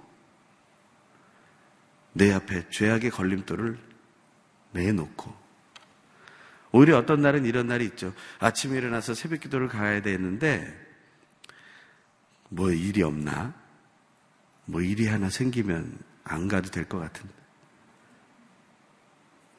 내 2.15 2.33
앞에 2.33 2.69
죄악의 2.71 3.11
걸림돌을 3.11 3.79
내놓고 4.73 5.38
오히려 6.79 6.97
어떤 6.97 7.23
날은 7.23 7.45
이런 7.45 7.67
날이 7.67 7.85
있죠. 7.87 8.15
아침에 8.39 8.79
일어나서 8.79 9.13
새벽 9.15 9.41
기도를 9.41 9.67
가야 9.67 10.01
되는데 10.01 10.73
뭐 12.51 12.71
일이 12.71 13.03
없나? 13.03 13.53
뭐 14.65 14.81
일이 14.81 15.09
하나 15.09 15.29
생기면 15.29 15.99
안 16.23 16.47
가도 16.47 16.71
될 16.71 16.85
것 16.85 16.99
같은데. 17.01 17.35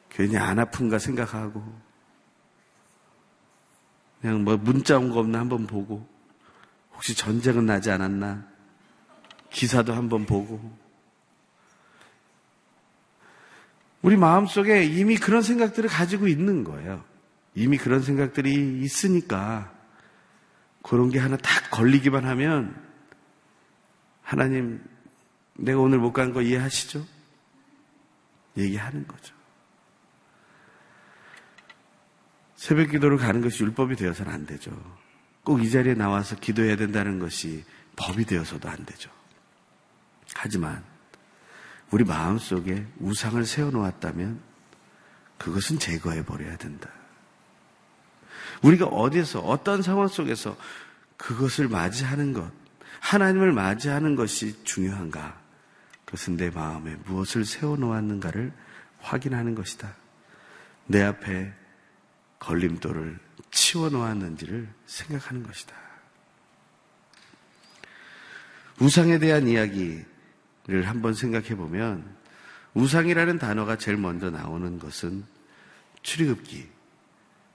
괜히 0.08 0.36
안 0.38 0.58
아픈가 0.58 0.98
생각하고, 0.98 1.62
그냥 4.20 4.42
뭐 4.44 4.56
문자 4.56 4.98
온 4.98 5.10
거 5.10 5.20
없나 5.20 5.40
한번 5.40 5.66
보고, 5.66 6.08
혹시 6.94 7.14
전쟁은 7.14 7.66
나지 7.66 7.90
않았나? 7.90 8.46
기사도 9.50 9.92
한번 9.92 10.24
보고. 10.26 10.58
우리 14.02 14.16
마음속에 14.16 14.84
이미 14.84 15.16
그런 15.16 15.42
생각들을 15.42 15.88
가지고 15.90 16.28
있는 16.28 16.64
거예요. 16.64 17.09
이미 17.60 17.76
그런 17.76 18.00
생각들이 18.00 18.80
있으니까 18.82 19.70
그런 20.82 21.10
게 21.10 21.18
하나 21.18 21.36
딱 21.36 21.70
걸리기만 21.70 22.24
하면 22.24 22.74
하나님 24.22 24.82
내가 25.58 25.78
오늘 25.80 25.98
못 25.98 26.12
간 26.12 26.32
거 26.32 26.40
이해하시죠? 26.40 27.04
얘기하는 28.56 29.06
거죠. 29.06 29.34
새벽 32.56 32.90
기도를 32.90 33.18
가는 33.18 33.42
것이 33.42 33.62
율법이 33.62 33.96
되어서는 33.96 34.32
안 34.32 34.46
되죠. 34.46 34.70
꼭 35.44 35.60
이 35.60 35.70
자리에 35.70 35.94
나와서 35.94 36.36
기도해야 36.36 36.76
된다는 36.76 37.18
것이 37.18 37.64
법이 37.96 38.24
되어서도 38.24 38.68
안 38.70 38.84
되죠. 38.86 39.10
하지만 40.34 40.82
우리 41.90 42.04
마음 42.04 42.38
속에 42.38 42.86
우상을 43.00 43.44
세워놓았다면 43.44 44.40
그것은 45.36 45.78
제거해 45.78 46.24
버려야 46.24 46.56
된다. 46.56 46.88
우리가 48.62 48.86
어디서 48.86 49.40
어떤 49.40 49.82
상황 49.82 50.08
속에서 50.08 50.56
그것을 51.16 51.68
맞이하는 51.68 52.32
것, 52.32 52.50
하나님을 53.00 53.52
맞이하는 53.52 54.14
것이 54.14 54.62
중요한가? 54.64 55.40
그것은 56.04 56.36
내 56.36 56.50
마음에 56.50 56.96
무엇을 57.06 57.44
세워놓았는가를 57.44 58.52
확인하는 59.00 59.54
것이다. 59.54 59.94
내 60.86 61.02
앞에 61.02 61.52
걸림돌을 62.40 63.18
치워놓았는지를 63.50 64.68
생각하는 64.86 65.42
것이다. 65.42 65.74
우상에 68.80 69.18
대한 69.18 69.46
이야기를 69.46 70.04
한번 70.86 71.14
생각해 71.14 71.54
보면 71.54 72.04
우상이라는 72.74 73.38
단어가 73.38 73.76
제일 73.76 73.98
먼저 73.98 74.30
나오는 74.30 74.78
것은 74.78 75.24
출애굽기 76.02 76.79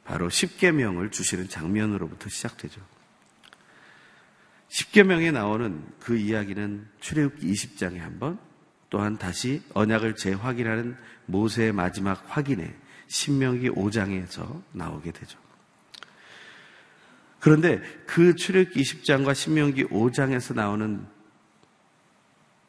바로 0.06 0.30
십계명을 0.30 1.12
주시는 1.12 1.50
장면으로부터 1.50 2.30
시작되죠. 2.30 2.80
십계명에 4.70 5.32
나오는 5.32 5.84
그 6.00 6.16
이야기는 6.18 6.88
출애굽기 7.00 7.52
20장에 7.52 7.98
한 7.98 8.20
번 8.20 8.40
또한 8.90 9.18
다시 9.18 9.62
언약을 9.74 10.16
재확인하는 10.16 10.96
모세의 11.26 11.74
마지막 11.74 12.24
확인에 12.28 12.74
신명기 13.08 13.72
5장에서 13.72 14.62
나오게 14.72 15.12
되죠. 15.12 15.40
그런데 17.40 17.82
그 18.06 18.36
출애굽기 18.36 18.82
20장과 18.82 19.34
신명기 19.34 19.86
5장에서 19.86 20.56
나오는 20.56 21.06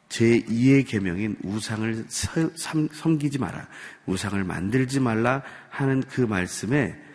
제2의 0.09 0.87
계명인 0.87 1.37
우상을 1.43 2.05
섬기지 2.09 3.37
마라. 3.39 3.67
우상을 4.05 4.43
만들지 4.43 4.99
말라 4.99 5.43
하는 5.69 6.01
그 6.01 6.21
말씀에 6.21 7.06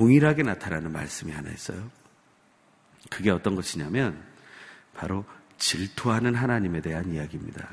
동일하게 0.00 0.44
나타나는 0.44 0.92
말씀이 0.92 1.30
하나 1.30 1.50
있어요. 1.50 1.90
그게 3.10 3.30
어떤 3.30 3.54
것이냐면 3.54 4.24
바로 4.94 5.26
질투하는 5.58 6.34
하나님에 6.34 6.80
대한 6.80 7.12
이야기입니다. 7.12 7.68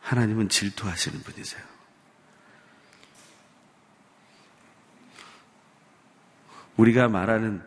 하나님은 0.00 0.48
질투하시는 0.48 1.20
분이세요. 1.20 1.62
우리가 6.78 7.08
말하는 7.08 7.62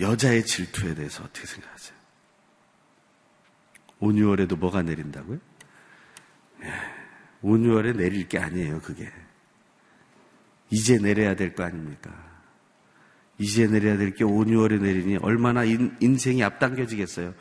여자의 0.00 0.44
질투에 0.44 0.96
대해서 0.96 1.22
어떻게 1.22 1.46
생각하세요? 1.46 1.96
온유월에도 4.00 4.56
뭐가 4.56 4.82
내린다고요? 4.82 5.38
예, 6.64 6.72
온유월에 7.42 7.92
내릴 7.92 8.28
게 8.28 8.40
아니에요, 8.40 8.80
그게. 8.80 9.12
이제 10.70 10.98
내려야 10.98 11.36
될 11.36 11.54
거 11.54 11.62
아닙니까? 11.62 12.31
이제 13.42 13.66
내려야 13.66 13.96
될 13.96 14.14
게 14.14 14.22
5, 14.22 14.30
6월에 14.44 14.80
내리니 14.80 15.16
얼마나 15.16 15.64
인, 15.64 15.96
인생이 15.98 16.44
앞당겨지겠어요. 16.44 17.34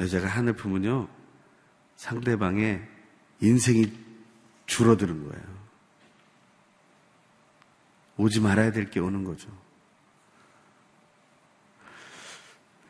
여자가 0.00 0.26
하늘 0.26 0.54
품은요, 0.54 1.08
상대방의 1.94 2.82
인생이 3.40 3.92
줄어드는 4.66 5.28
거예요. 5.28 5.44
오지 8.16 8.40
말아야 8.40 8.72
될 8.72 8.90
게 8.90 8.98
오는 8.98 9.22
거죠. 9.22 9.48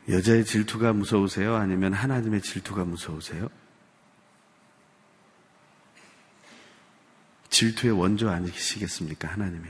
여자의 0.09 0.43
질투가 0.43 0.91
무서우세요? 0.93 1.55
아니면 1.55 1.93
하나님의 1.93 2.41
질투가 2.41 2.83
무서우세요? 2.83 3.47
질투의 7.49 7.93
원조 7.93 8.29
아니시겠습니까? 8.29 9.27
하나님이. 9.27 9.67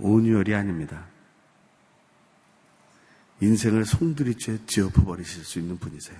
온유열이 0.00 0.54
아닙니다. 0.54 1.06
인생을 3.40 3.84
송두리째 3.84 4.66
지어퍼버리실 4.66 5.44
수 5.44 5.58
있는 5.58 5.78
분이세요. 5.78 6.18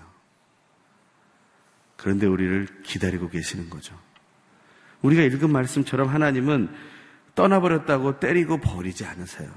그런데 1.96 2.26
우리를 2.26 2.82
기다리고 2.82 3.28
계시는 3.28 3.70
거죠. 3.70 3.98
우리가 5.02 5.22
읽은 5.22 5.50
말씀처럼 5.50 6.08
하나님은 6.08 6.68
떠나버렸다고 7.34 8.20
때리고 8.20 8.58
버리지 8.58 9.04
않으세요. 9.04 9.52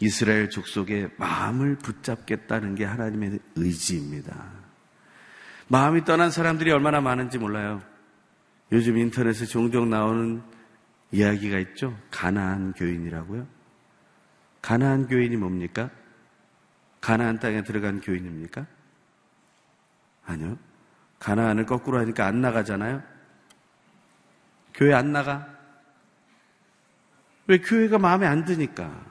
이스라엘 0.00 0.50
족속의 0.50 1.10
마음을 1.16 1.76
붙잡겠다는 1.76 2.74
게 2.74 2.84
하나님의 2.84 3.38
의지입니다. 3.54 4.50
마음이 5.68 6.04
떠난 6.04 6.30
사람들이 6.30 6.70
얼마나 6.70 7.00
많은지 7.00 7.38
몰라요. 7.38 7.82
요즘 8.72 8.98
인터넷에 8.98 9.46
종종 9.46 9.90
나오는 9.90 10.42
이야기가 11.12 11.58
있죠. 11.58 11.96
가나안 12.10 12.72
교인이라고요. 12.72 13.46
가나안 14.62 15.06
교인이 15.06 15.36
뭡니까? 15.36 15.90
가나안 17.00 17.38
땅에 17.38 17.62
들어간 17.62 18.00
교인입니까? 18.00 18.66
아니요. 20.24 20.56
가나안을 21.18 21.66
거꾸로 21.66 21.98
하니까 21.98 22.26
안 22.26 22.40
나가잖아요. 22.40 23.02
교회 24.74 24.94
안 24.94 25.12
나가? 25.12 25.46
왜 27.46 27.58
교회가 27.58 27.98
마음에 27.98 28.26
안 28.26 28.44
드니까? 28.44 29.04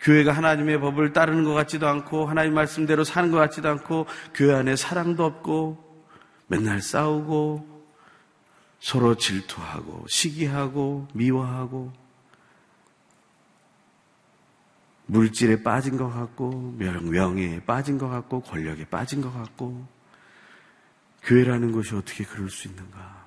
교회가 0.00 0.32
하나님의 0.32 0.78
법을 0.80 1.12
따르는 1.12 1.44
것 1.44 1.54
같지도 1.54 1.88
않고 1.88 2.26
하나님 2.26 2.54
말씀대로 2.54 3.02
사는 3.02 3.30
것 3.30 3.38
같지도 3.38 3.68
않고 3.70 4.06
교회 4.34 4.54
안에 4.54 4.76
사랑도 4.76 5.24
없고 5.24 6.04
맨날 6.48 6.82
싸우고 6.82 7.75
서로 8.78 9.16
질투하고 9.16 10.06
시기하고 10.08 11.08
미워하고 11.14 11.92
물질에 15.06 15.62
빠진 15.62 15.96
것 15.96 16.08
같고 16.08 16.50
명예에 16.78 17.64
빠진 17.64 17.96
것 17.98 18.08
같고 18.08 18.42
권력에 18.42 18.84
빠진 18.86 19.20
것 19.20 19.32
같고 19.32 19.86
교회라는 21.22 21.72
것이 21.72 21.94
어떻게 21.94 22.24
그럴 22.24 22.50
수 22.50 22.68
있는가? 22.68 23.26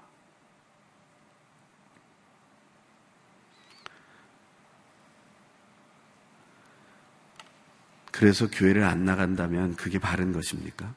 그래서 8.12 8.50
교회를 8.50 8.84
안 8.84 9.06
나간다면 9.06 9.76
그게 9.78 9.98
바른 9.98 10.34
것입니까? 10.34 10.94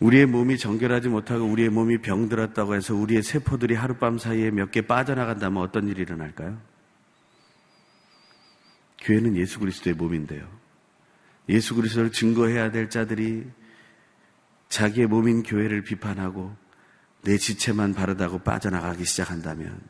우리의 0.00 0.26
몸이 0.26 0.58
정결하지 0.58 1.08
못하고 1.08 1.44
우리의 1.44 1.70
몸이 1.70 1.98
병들었다고 1.98 2.74
해서 2.74 2.94
우리의 2.94 3.22
세포들이 3.22 3.74
하룻밤 3.74 4.18
사이에 4.18 4.50
몇 4.50 4.70
개 4.70 4.82
빠져나간다면 4.82 5.62
어떤 5.62 5.88
일이 5.88 6.02
일어날까요? 6.02 6.60
교회는 9.00 9.36
예수 9.36 9.58
그리스도의 9.58 9.94
몸인데요. 9.96 10.48
예수 11.48 11.74
그리스도를 11.74 12.12
증거해야 12.12 12.70
될 12.70 12.90
자들이 12.90 13.44
자기의 14.68 15.06
몸인 15.06 15.42
교회를 15.42 15.82
비판하고 15.82 16.54
내 17.22 17.36
지체만 17.38 17.94
바르다고 17.94 18.38
빠져나가기 18.40 19.04
시작한다면 19.04 19.80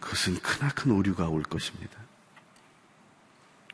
그것은 0.00 0.36
크나큰 0.36 0.90
오류가 0.92 1.28
올 1.28 1.42
것입니다. 1.42 1.98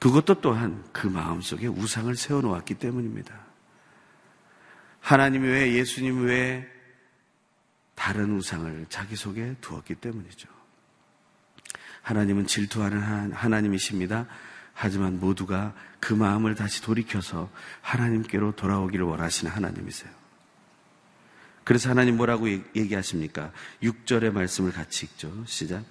그것도 0.01 0.41
또한 0.41 0.85
그 0.93 1.07
마음속에 1.07 1.67
우상을 1.67 2.15
세워놓았기 2.15 2.75
때문입니다. 2.75 3.44
하나님 5.05 5.43
외에 5.43 5.75
예수님 5.75 6.25
외에 6.25 6.67
다른 7.95 8.35
우상을 8.39 8.87
자기 8.89 9.17
속에 9.17 9.55
두었기 9.61 9.97
때문이죠. 9.97 10.49
하나님은 12.01 12.47
질투하는 12.47 13.33
하나님이십니다. 13.35 14.27
하지만 14.73 15.21
모두가 15.21 15.75
그 16.01 16.15
마음을 16.15 16.55
다시 16.55 16.81
돌이켜서 16.81 17.51
하나님께로 17.83 18.53
돌아오기를 18.53 19.05
원하시는 19.05 19.53
하나님이세요. 19.53 20.11
그래서 21.65 21.91
하나님 21.91 22.17
뭐라고 22.17 22.49
얘기하십니까? 22.49 23.53
6절의 23.83 24.33
말씀을 24.33 24.73
같이 24.73 25.05
읽죠. 25.05 25.31
시작. 25.45 25.85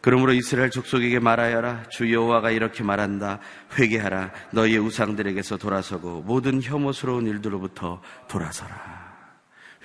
그러므로 0.00 0.32
이스라엘 0.32 0.70
족속에게 0.70 1.18
말하여라. 1.18 1.88
주 1.88 2.12
여호와가 2.12 2.50
이렇게 2.50 2.84
말한다. 2.84 3.40
회개하라. 3.78 4.32
너희의 4.52 4.78
우상들에게서 4.78 5.56
돌아서고 5.56 6.22
모든 6.22 6.62
혐오스러운 6.62 7.26
일들로부터 7.26 8.00
돌아서라. 8.28 9.16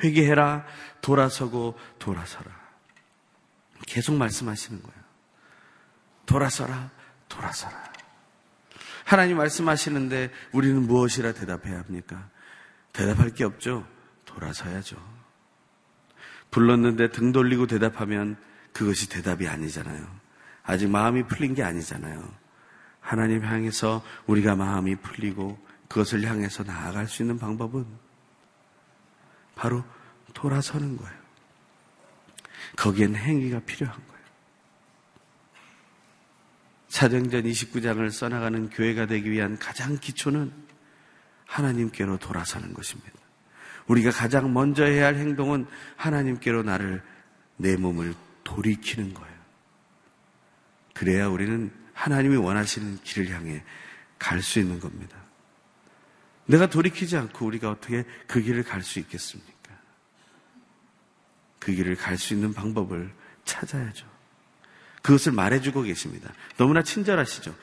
회개해라. 0.04 0.66
돌아서고 1.02 1.78
돌아서라. 1.98 2.52
계속 3.88 4.16
말씀하시는 4.16 4.82
거예요. 4.82 5.04
돌아서라. 6.26 6.92
돌아서라. 7.28 7.92
하나님 9.06 9.38
말씀하시는데 9.38 10.32
우리는 10.52 10.84
무엇이라 10.84 11.34
대답해야 11.34 11.80
합니까? 11.80 12.30
대답할 12.94 13.32
게 13.32 13.44
없죠. 13.44 13.86
돌아서야죠. 14.26 14.96
불렀는데 16.52 17.10
등 17.10 17.32
돌리고 17.32 17.66
대답하면 17.68 18.38
그것이 18.74 19.08
대답이 19.08 19.48
아니잖아요. 19.48 20.06
아직 20.64 20.90
마음이 20.90 21.24
풀린 21.24 21.54
게 21.54 21.64
아니잖아요. 21.64 22.28
하나님 23.00 23.44
향해서 23.44 24.04
우리가 24.28 24.56
마음이 24.56 24.96
풀리고 24.96 25.58
그것을 25.88 26.26
향해서 26.26 26.64
나아갈 26.64 27.08
수 27.08 27.22
있는 27.22 27.38
방법은 27.38 27.86
바로 29.56 29.84
돌아서는 30.34 30.98
거예요. 30.98 31.24
거기엔 32.76 33.16
행위가 33.16 33.60
필요한 33.60 33.96
거예요. 33.96 34.24
사정전 36.88 37.44
29장을 37.44 38.10
써나가는 38.10 38.70
교회가 38.70 39.06
되기 39.06 39.30
위한 39.30 39.58
가장 39.60 39.98
기초는 39.98 40.52
하나님께로 41.46 42.18
돌아서는 42.18 42.74
것입니다. 42.74 43.12
우리가 43.88 44.12
가장 44.12 44.54
먼저 44.54 44.86
해야 44.86 45.08
할 45.08 45.16
행동은 45.16 45.68
하나님께로 45.98 46.64
나를 46.64 47.04
내 47.58 47.76
몸을 47.76 48.16
돌이키는 48.44 49.14
거예요. 49.14 49.34
그래야 50.94 51.28
우리는 51.28 51.72
하나님이 51.94 52.38
원하시는 52.38 53.00
길을 53.04 53.30
향해 53.32 53.64
갈 54.20 54.42
수 54.42 54.60
있는 54.60 54.80
겁니다. 54.80 55.18
내가 56.46 56.68
돌이키지 56.68 57.18
않고 57.18 57.46
우리가 57.46 57.70
어떻게 57.70 58.04
그 58.28 58.42
길을 58.42 58.64
갈 58.64 58.82
수 58.82 59.00
있겠습니까? 59.00 59.54
그 61.60 61.74
길을 61.74 61.96
갈 61.96 62.18
수 62.18 62.34
있는 62.34 62.54
방법을 62.54 63.12
찾아야죠. 63.46 64.06
그것을 65.02 65.34
말해주고 65.34 65.82
계십니다. 65.84 66.34
너무나 66.58 66.84
친절하시죠. 66.84 67.54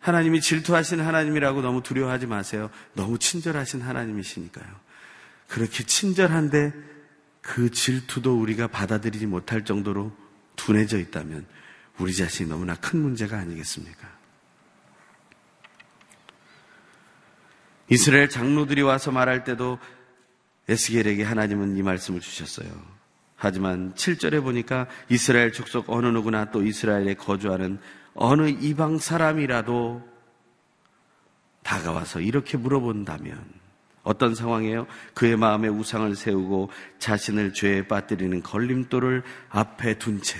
하나님이 0.00 0.40
질투하신 0.40 1.00
하나님이라고 1.00 1.62
너무 1.62 1.82
두려워하지 1.82 2.26
마세요. 2.26 2.70
너무 2.94 3.18
친절하신 3.18 3.82
하나님이시니까요. 3.82 4.66
그렇게 5.48 5.84
친절한데 5.84 6.72
그 7.42 7.70
질투도 7.70 8.38
우리가 8.40 8.66
받아들이지 8.66 9.26
못할 9.26 9.64
정도로 9.64 10.16
둔해져 10.66 10.98
있다면 10.98 11.46
우리 11.98 12.12
자신이 12.12 12.48
너무나 12.48 12.74
큰 12.74 13.00
문제가 13.00 13.38
아니겠습니까? 13.38 14.08
이스라엘 17.88 18.28
장로들이 18.28 18.82
와서 18.82 19.12
말할 19.12 19.44
때도 19.44 19.78
에스겔에게 20.68 21.22
하나님은 21.22 21.76
이 21.76 21.82
말씀을 21.82 22.20
주셨어요. 22.20 22.68
하지만 23.36 23.94
7절에 23.94 24.42
보니까 24.42 24.88
이스라엘 25.08 25.52
족속 25.52 25.88
어느 25.88 26.08
누구나 26.08 26.50
또 26.50 26.64
이스라엘에 26.64 27.14
거주하는 27.14 27.78
어느 28.14 28.48
이방 28.48 28.98
사람이라도 28.98 30.02
다가와서 31.62 32.20
이렇게 32.20 32.56
물어본다면 32.56 33.66
어떤 34.02 34.34
상황이에요? 34.34 34.88
그의 35.14 35.36
마음에 35.36 35.68
우상을 35.68 36.16
세우고 36.16 36.70
자신을 36.98 37.52
죄에 37.52 37.86
빠뜨리는 37.86 38.42
걸림돌을 38.42 39.22
앞에 39.50 39.98
둔 39.98 40.20
채 40.22 40.38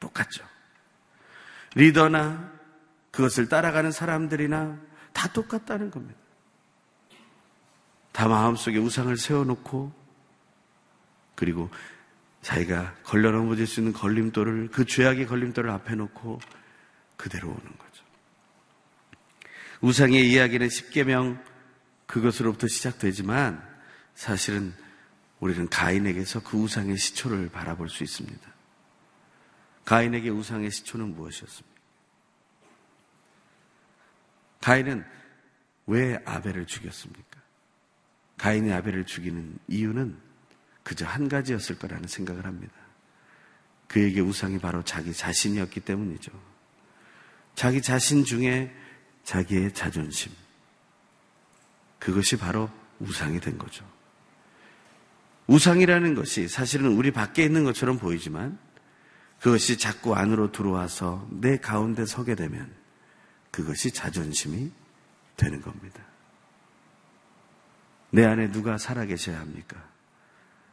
똑같죠. 0.00 0.44
리더나 1.74 2.52
그것을 3.10 3.48
따라가는 3.48 3.92
사람들이나 3.92 4.78
다 5.12 5.32
똑같다는 5.32 5.90
겁니다. 5.90 6.18
다 8.12 8.28
마음속에 8.28 8.78
우상을 8.78 9.14
세워놓고 9.16 9.92
그리고 11.34 11.70
자기가 12.42 12.94
걸려 13.02 13.30
넘어질 13.30 13.66
수 13.66 13.80
있는 13.80 13.92
걸림돌을 13.92 14.68
그 14.70 14.84
죄악의 14.84 15.26
걸림돌을 15.26 15.68
앞에 15.70 15.94
놓고 15.94 16.40
그대로 17.16 17.48
오는 17.48 17.62
거죠. 17.62 18.04
우상의 19.80 20.30
이야기는 20.30 20.68
십계명 20.68 21.42
그것으로부터 22.06 22.68
시작되지만 22.68 23.62
사실은 24.14 24.72
우리는 25.40 25.68
가인에게서 25.68 26.42
그 26.42 26.56
우상의 26.56 26.96
시초를 26.96 27.50
바라볼 27.50 27.90
수 27.90 28.02
있습니다. 28.04 28.55
가인에게 29.86 30.28
우상의 30.30 30.70
시초는 30.70 31.14
무엇이었습니까? 31.14 31.80
가인은 34.60 35.04
왜 35.86 36.20
아벨을 36.24 36.66
죽였습니까? 36.66 37.40
가인이 38.36 38.72
아벨을 38.72 39.06
죽이는 39.06 39.58
이유는 39.68 40.18
그저 40.82 41.06
한 41.06 41.28
가지였을 41.28 41.78
거라는 41.78 42.08
생각을 42.08 42.44
합니다. 42.44 42.74
그에게 43.86 44.20
우상이 44.20 44.58
바로 44.58 44.82
자기 44.82 45.12
자신이었기 45.12 45.80
때문이죠. 45.80 46.32
자기 47.54 47.80
자신 47.80 48.24
중에 48.24 48.74
자기의 49.22 49.72
자존심. 49.72 50.32
그것이 52.00 52.36
바로 52.36 52.68
우상이 52.98 53.38
된 53.38 53.56
거죠. 53.56 53.88
우상이라는 55.46 56.14
것이 56.16 56.48
사실은 56.48 56.96
우리 56.96 57.12
밖에 57.12 57.44
있는 57.44 57.62
것처럼 57.62 57.98
보이지만 57.98 58.58
그것이 59.40 59.78
자꾸 59.78 60.14
안으로 60.14 60.52
들어와서 60.52 61.26
내 61.30 61.58
가운데 61.58 62.06
서게 62.06 62.34
되면 62.34 62.72
그것이 63.50 63.90
자존심이 63.90 64.70
되는 65.36 65.60
겁니다. 65.60 66.02
내 68.10 68.24
안에 68.24 68.50
누가 68.50 68.78
살아계셔야 68.78 69.38
합니까? 69.38 69.76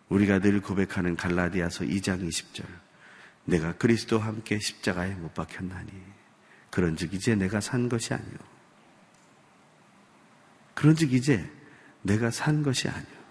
우리가 0.09 0.39
늘 0.39 0.61
고백하는 0.61 1.15
갈라디아서 1.15 1.85
2장 1.85 2.27
20절. 2.27 2.65
내가 3.45 3.73
그리스도와 3.73 4.25
함께 4.25 4.59
십자가에 4.59 5.13
못 5.15 5.33
박혔나니. 5.33 5.91
그런 6.69 6.95
즉 6.95 7.13
이제 7.13 7.35
내가 7.35 7.59
산 7.59 7.89
것이 7.89 8.13
아니요. 8.13 8.37
그런 10.73 10.95
즉 10.95 11.13
이제 11.13 11.49
내가 12.01 12.31
산 12.31 12.63
것이 12.63 12.87
아니요. 12.87 13.23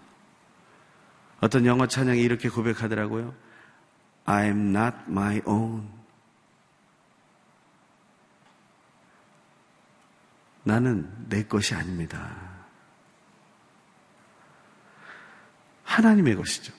어떤 1.39 1.65
영어 1.65 1.87
찬양이 1.87 2.21
이렇게 2.21 2.49
고백하더라고요. 2.49 3.33
I 4.25 4.45
am 4.45 4.69
not 4.69 4.97
my 5.07 5.41
own. 5.45 5.89
나는 10.63 11.27
내 11.27 11.43
것이 11.43 11.75
아닙니다. 11.75 12.53
하나님의 15.83 16.35
것이죠. 16.35 16.73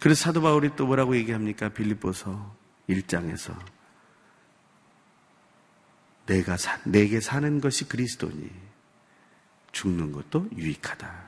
그래서 0.00 0.24
사도 0.24 0.40
바울이 0.40 0.74
또 0.76 0.86
뭐라고 0.86 1.16
얘기합니까? 1.16 1.68
빌립보서 1.68 2.56
1장에서 2.88 3.56
내가 6.26 6.56
사, 6.56 6.80
내게 6.84 7.20
사는 7.20 7.60
것이 7.60 7.88
그리스도니 7.88 8.50
죽는 9.72 10.12
것도 10.12 10.48
유익하다. 10.56 11.26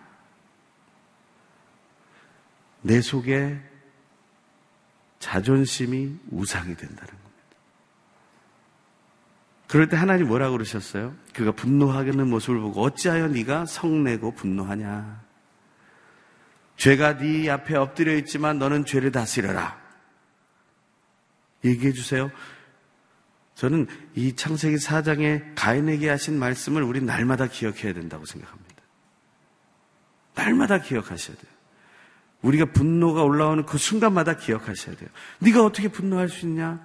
내 2.83 3.01
속에 3.01 3.61
자존심이 5.19 6.17
우상이 6.31 6.77
된다는 6.77 7.07
겁니다. 7.07 7.29
그럴 9.67 9.89
때 9.89 9.97
하나님 9.97 10.29
뭐라고 10.29 10.53
그러셨어요? 10.53 11.15
그가 11.35 11.53
분노하는 11.53 12.29
모습을 12.29 12.61
보고 12.61 12.83
어찌하여 12.83 13.29
네가 13.29 13.67
성내고 13.67 14.35
분노하냐? 14.35 15.23
죄가 16.77 17.19
네 17.19 17.51
앞에 17.51 17.77
엎드려 17.77 18.15
있지만 18.17 18.59
너는 18.59 18.85
죄를 18.85 19.13
다스려라. 19.13 19.79
얘기해 21.65 21.93
주세요. 21.93 22.31
저는 23.57 23.89
이 24.15 24.37
창세기 24.37 24.77
4장에 24.77 25.55
가인에게 25.57 26.09
하신 26.09 26.39
말씀을 26.39 26.85
우리 26.85 27.03
날마다 27.03 27.49
기억해야 27.49 27.93
된다고 27.93 28.25
생각합니다. 28.25 28.69
날마다 30.37 30.79
기억하셔야 30.79 31.37
돼요. 31.37 31.58
우리가 32.42 32.66
분노가 32.66 33.22
올라오는 33.22 33.66
그 33.66 33.79
순간마다 33.79 34.37
기억하셔야 34.37 34.96
돼요. 34.96 35.09
네가 35.40 35.64
어떻게 35.64 35.88
분노할 35.88 36.29
수 36.29 36.46
있냐? 36.46 36.81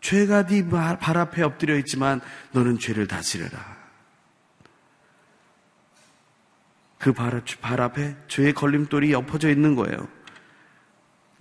죄가 0.00 0.46
네 0.46 0.68
발 0.68 1.18
앞에 1.18 1.42
엎드려 1.42 1.76
있지만 1.78 2.20
너는 2.52 2.78
죄를 2.78 3.06
다스려라. 3.06 3.78
그발 6.98 7.42
발 7.60 7.80
앞에 7.80 8.16
죄의 8.28 8.52
걸림돌이 8.52 9.14
엎어져 9.14 9.48
있는 9.48 9.74
거예요. 9.74 10.08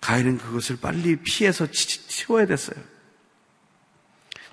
가인은 0.01 0.38
그것을 0.38 0.77
빨리 0.81 1.17
피해서 1.17 1.67
치워야 1.69 2.45
됐어요. 2.45 2.81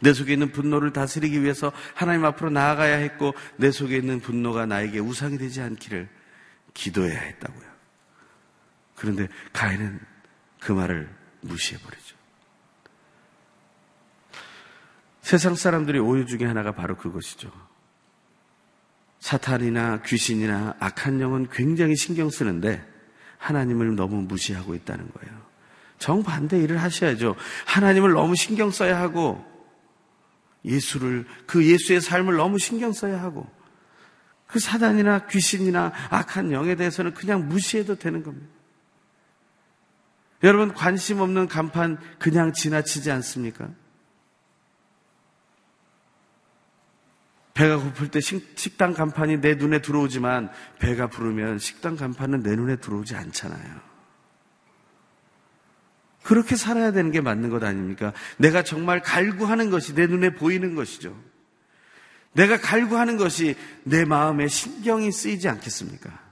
내 0.00 0.12
속에 0.12 0.32
있는 0.32 0.50
분노를 0.52 0.92
다스리기 0.92 1.42
위해서 1.42 1.72
하나님 1.94 2.24
앞으로 2.24 2.50
나아가야 2.50 2.96
했고 2.96 3.34
내 3.56 3.70
속에 3.70 3.96
있는 3.96 4.20
분노가 4.20 4.66
나에게 4.66 4.98
우상이 4.98 5.38
되지 5.38 5.62
않기를 5.62 6.08
기도해야 6.74 7.18
했다고요. 7.18 7.75
그런데 8.96 9.28
가인은 9.52 10.00
그 10.60 10.72
말을 10.72 11.08
무시해버리죠. 11.42 12.16
세상 15.22 15.54
사람들이 15.54 15.98
오해 15.98 16.24
중에 16.24 16.44
하나가 16.44 16.72
바로 16.72 16.96
그것이죠. 16.96 17.50
사탄이나 19.20 20.02
귀신이나 20.02 20.76
악한 20.78 21.20
영은 21.20 21.48
굉장히 21.50 21.96
신경 21.96 22.30
쓰는데 22.30 22.84
하나님을 23.38 23.96
너무 23.96 24.22
무시하고 24.22 24.74
있다는 24.74 25.10
거예요. 25.10 25.46
정반대 25.98 26.58
일을 26.60 26.80
하셔야죠. 26.80 27.36
하나님을 27.66 28.12
너무 28.12 28.36
신경 28.36 28.70
써야 28.70 29.00
하고 29.00 29.44
예수를 30.64 31.26
그 31.46 31.64
예수의 31.64 32.00
삶을 32.00 32.36
너무 32.36 32.58
신경 32.58 32.92
써야 32.92 33.20
하고 33.20 33.50
그 34.46 34.58
사단이나 34.60 35.26
귀신이나 35.26 35.92
악한 36.10 36.52
영에 36.52 36.76
대해서는 36.76 37.14
그냥 37.14 37.48
무시해도 37.48 37.96
되는 37.96 38.22
겁니다. 38.22 38.55
여러분 40.42 40.72
관심 40.74 41.20
없는 41.20 41.48
간판 41.48 41.98
그냥 42.18 42.52
지나치지 42.52 43.10
않습니까? 43.10 43.68
배가 47.54 47.78
고플 47.78 48.10
때 48.10 48.20
식당 48.20 48.92
간판이 48.92 49.40
내 49.40 49.54
눈에 49.54 49.80
들어오지만 49.80 50.50
배가 50.78 51.06
부르면 51.06 51.58
식당 51.58 51.96
간판은 51.96 52.42
내 52.42 52.54
눈에 52.54 52.76
들어오지 52.76 53.16
않잖아요. 53.16 53.80
그렇게 56.22 56.54
살아야 56.54 56.92
되는 56.92 57.12
게 57.12 57.20
맞는 57.22 57.48
것 57.48 57.62
아닙니까? 57.62 58.12
내가 58.36 58.62
정말 58.62 59.00
갈구하는 59.00 59.70
것이 59.70 59.94
내 59.94 60.06
눈에 60.06 60.34
보이는 60.34 60.74
것이죠. 60.74 61.16
내가 62.32 62.58
갈구하는 62.58 63.16
것이 63.16 63.56
내 63.84 64.04
마음에 64.04 64.48
신경이 64.48 65.10
쓰이지 65.10 65.48
않겠습니까? 65.48 66.25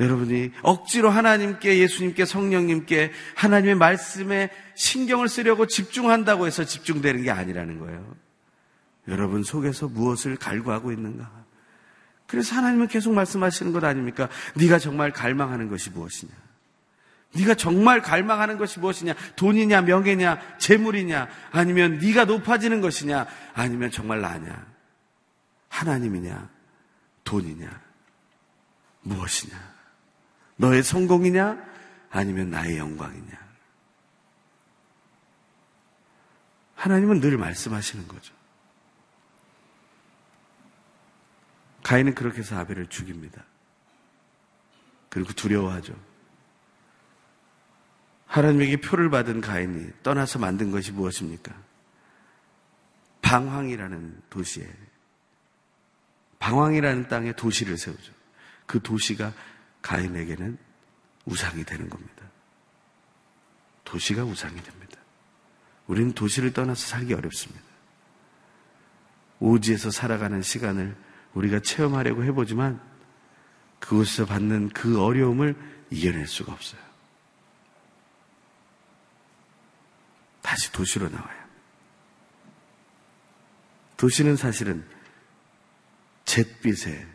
여러분이 0.00 0.52
억지로 0.62 1.10
하나님께, 1.10 1.78
예수님께, 1.78 2.24
성령님께 2.24 3.12
하나님의 3.36 3.74
말씀에 3.74 4.50
신경을 4.74 5.28
쓰려고 5.28 5.66
집중한다고 5.66 6.46
해서 6.46 6.64
집중되는 6.64 7.22
게 7.22 7.30
아니라는 7.30 7.78
거예요. 7.78 8.16
여러분 9.08 9.42
속에서 9.42 9.88
무엇을 9.88 10.36
갈구하고 10.36 10.92
있는가? 10.92 11.30
그래서 12.26 12.56
하나님은 12.56 12.88
계속 12.88 13.12
말씀하시는 13.12 13.72
것 13.72 13.84
아닙니까? 13.84 14.28
네가 14.54 14.78
정말 14.78 15.12
갈망하는 15.12 15.68
것이 15.68 15.90
무엇이냐? 15.90 16.32
네가 17.34 17.54
정말 17.54 18.00
갈망하는 18.00 18.58
것이 18.58 18.80
무엇이냐? 18.80 19.14
돈이냐, 19.36 19.82
명예냐, 19.82 20.58
재물이냐, 20.58 21.28
아니면 21.50 21.98
네가 21.98 22.24
높아지는 22.24 22.80
것이냐, 22.80 23.26
아니면 23.54 23.90
정말 23.90 24.20
나냐? 24.20 24.66
하나님이냐, 25.68 26.48
돈이냐, 27.24 27.80
무엇이냐? 29.02 29.72
너의 30.62 30.84
성공이냐, 30.84 31.58
아니면 32.10 32.50
나의 32.50 32.78
영광이냐? 32.78 33.42
하나님은 36.76 37.20
늘 37.20 37.36
말씀하시는 37.36 38.06
거죠. 38.06 38.32
가인은 41.82 42.14
그렇게 42.14 42.38
해서 42.38 42.56
아벨을 42.58 42.86
죽입니다. 42.86 43.42
그리고 45.08 45.32
두려워하죠. 45.32 45.96
하나님에게 48.26 48.76
표를 48.76 49.10
받은 49.10 49.40
가인이 49.40 49.90
떠나서 50.04 50.38
만든 50.38 50.70
것이 50.70 50.92
무엇입니까? 50.92 51.52
방황이라는 53.20 54.22
도시에 54.30 54.68
방황이라는 56.38 57.08
땅에 57.08 57.32
도시를 57.32 57.76
세우죠. 57.76 58.12
그 58.66 58.80
도시가 58.80 59.32
가인에게는 59.82 60.58
우상이 61.24 61.64
되는 61.64 61.90
겁니다. 61.90 62.24
도시가 63.84 64.24
우상이 64.24 64.62
됩니다. 64.62 64.98
우리는 65.86 66.12
도시를 66.12 66.52
떠나서 66.52 66.86
살기 66.86 67.12
어렵습니다. 67.14 67.62
오지에서 69.40 69.90
살아가는 69.90 70.40
시간을 70.40 70.96
우리가 71.34 71.60
체험하려고 71.60 72.24
해보지만 72.24 72.80
그곳에서 73.80 74.26
받는 74.26 74.70
그 74.70 75.02
어려움을 75.02 75.56
이겨낼 75.90 76.26
수가 76.26 76.52
없어요. 76.52 76.80
다시 80.40 80.70
도시로 80.70 81.08
나와요. 81.08 81.42
도시는 83.96 84.36
사실은 84.36 84.86
잿빛의 86.24 87.06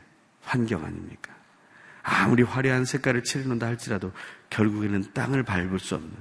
환경 0.42 0.84
아닙니까? 0.84 1.37
아무리 2.10 2.42
화려한 2.42 2.86
색깔을 2.86 3.26
칠해놓는다 3.26 3.68
할지라도 3.68 4.14
결국에는 4.50 5.12
땅을 5.14 5.44
밟을 5.44 5.78
수 5.78 5.96
없는 5.96 6.16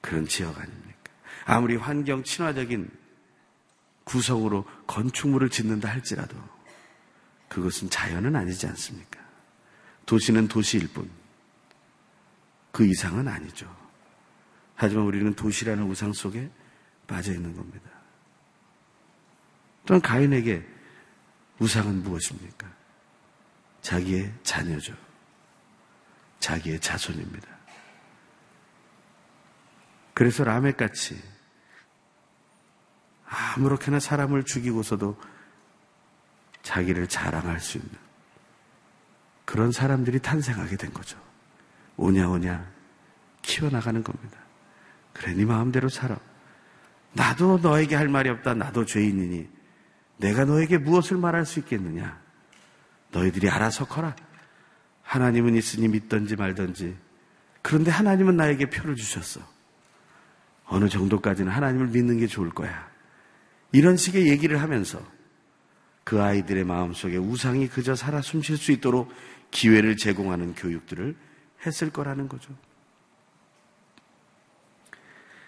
그런 0.00 0.26
지역 0.26 0.58
아닙니까? 0.58 1.12
아무리 1.44 1.76
환경 1.76 2.24
친화적인 2.24 2.90
구성으로 4.02 4.64
건축물을 4.88 5.50
짓는다 5.50 5.88
할지라도 5.88 6.36
그것은 7.48 7.90
자연은 7.90 8.34
아니지 8.34 8.66
않습니까? 8.66 9.20
도시는 10.04 10.48
도시일 10.48 10.88
뿐. 10.88 11.08
그 12.72 12.84
이상은 12.84 13.28
아니죠. 13.28 13.72
하지만 14.74 15.04
우리는 15.04 15.32
도시라는 15.32 15.84
우상 15.84 16.12
속에 16.12 16.50
빠져 17.06 17.32
있는 17.32 17.54
겁니다. 17.54 17.88
또한 19.86 20.02
가인에게 20.02 20.66
우상은 21.60 22.02
무엇입니까? 22.02 22.66
자기의 23.80 24.32
자녀죠. 24.42 25.03
자기의 26.44 26.78
자손입니다. 26.78 27.48
그래서 30.12 30.44
라멕같이 30.44 31.20
아무렇게나 33.26 33.98
사람을 33.98 34.44
죽이고서도 34.44 35.18
자기를 36.62 37.08
자랑할 37.08 37.60
수 37.60 37.78
있는 37.78 37.90
그런 39.46 39.72
사람들이 39.72 40.20
탄생하게 40.20 40.76
된 40.76 40.92
거죠. 40.92 41.18
오냐오냐 41.96 42.70
키워나가는 43.40 44.04
겁니다. 44.04 44.38
그래, 45.14 45.32
네 45.32 45.46
마음대로 45.46 45.88
살아. 45.88 46.18
나도 47.12 47.58
너에게 47.58 47.94
할 47.94 48.08
말이 48.08 48.28
없다. 48.28 48.54
나도 48.54 48.84
죄인이니. 48.84 49.48
내가 50.18 50.44
너에게 50.44 50.78
무엇을 50.78 51.16
말할 51.16 51.46
수 51.46 51.60
있겠느냐? 51.60 52.20
너희들이 53.12 53.48
알아서 53.48 53.86
커라. 53.86 54.14
하나님은 55.04 55.54
있으니 55.54 55.88
믿던지 55.88 56.34
말던지. 56.34 56.96
그런데 57.62 57.90
하나님은 57.90 58.36
나에게 58.36 58.68
표를 58.68 58.96
주셨어. 58.96 59.40
어느 60.66 60.88
정도까지는 60.88 61.52
하나님을 61.52 61.88
믿는 61.88 62.18
게 62.18 62.26
좋을 62.26 62.50
거야. 62.50 62.90
이런 63.72 63.96
식의 63.96 64.28
얘기를 64.28 64.60
하면서 64.60 65.00
그 66.04 66.22
아이들의 66.22 66.64
마음속에 66.64 67.16
우상이 67.16 67.68
그저 67.68 67.94
살아 67.94 68.20
숨쉴 68.20 68.56
수 68.56 68.72
있도록 68.72 69.12
기회를 69.50 69.96
제공하는 69.96 70.54
교육들을 70.54 71.16
했을 71.64 71.90
거라는 71.90 72.28
거죠. 72.28 72.54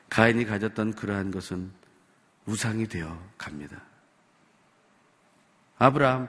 가인이 0.08 0.44
가졌던 0.44 0.94
그러한 0.94 1.30
것은 1.30 1.70
우상이 2.46 2.86
되어 2.86 3.20
갑니다. 3.36 3.82
아브라함, 5.78 6.28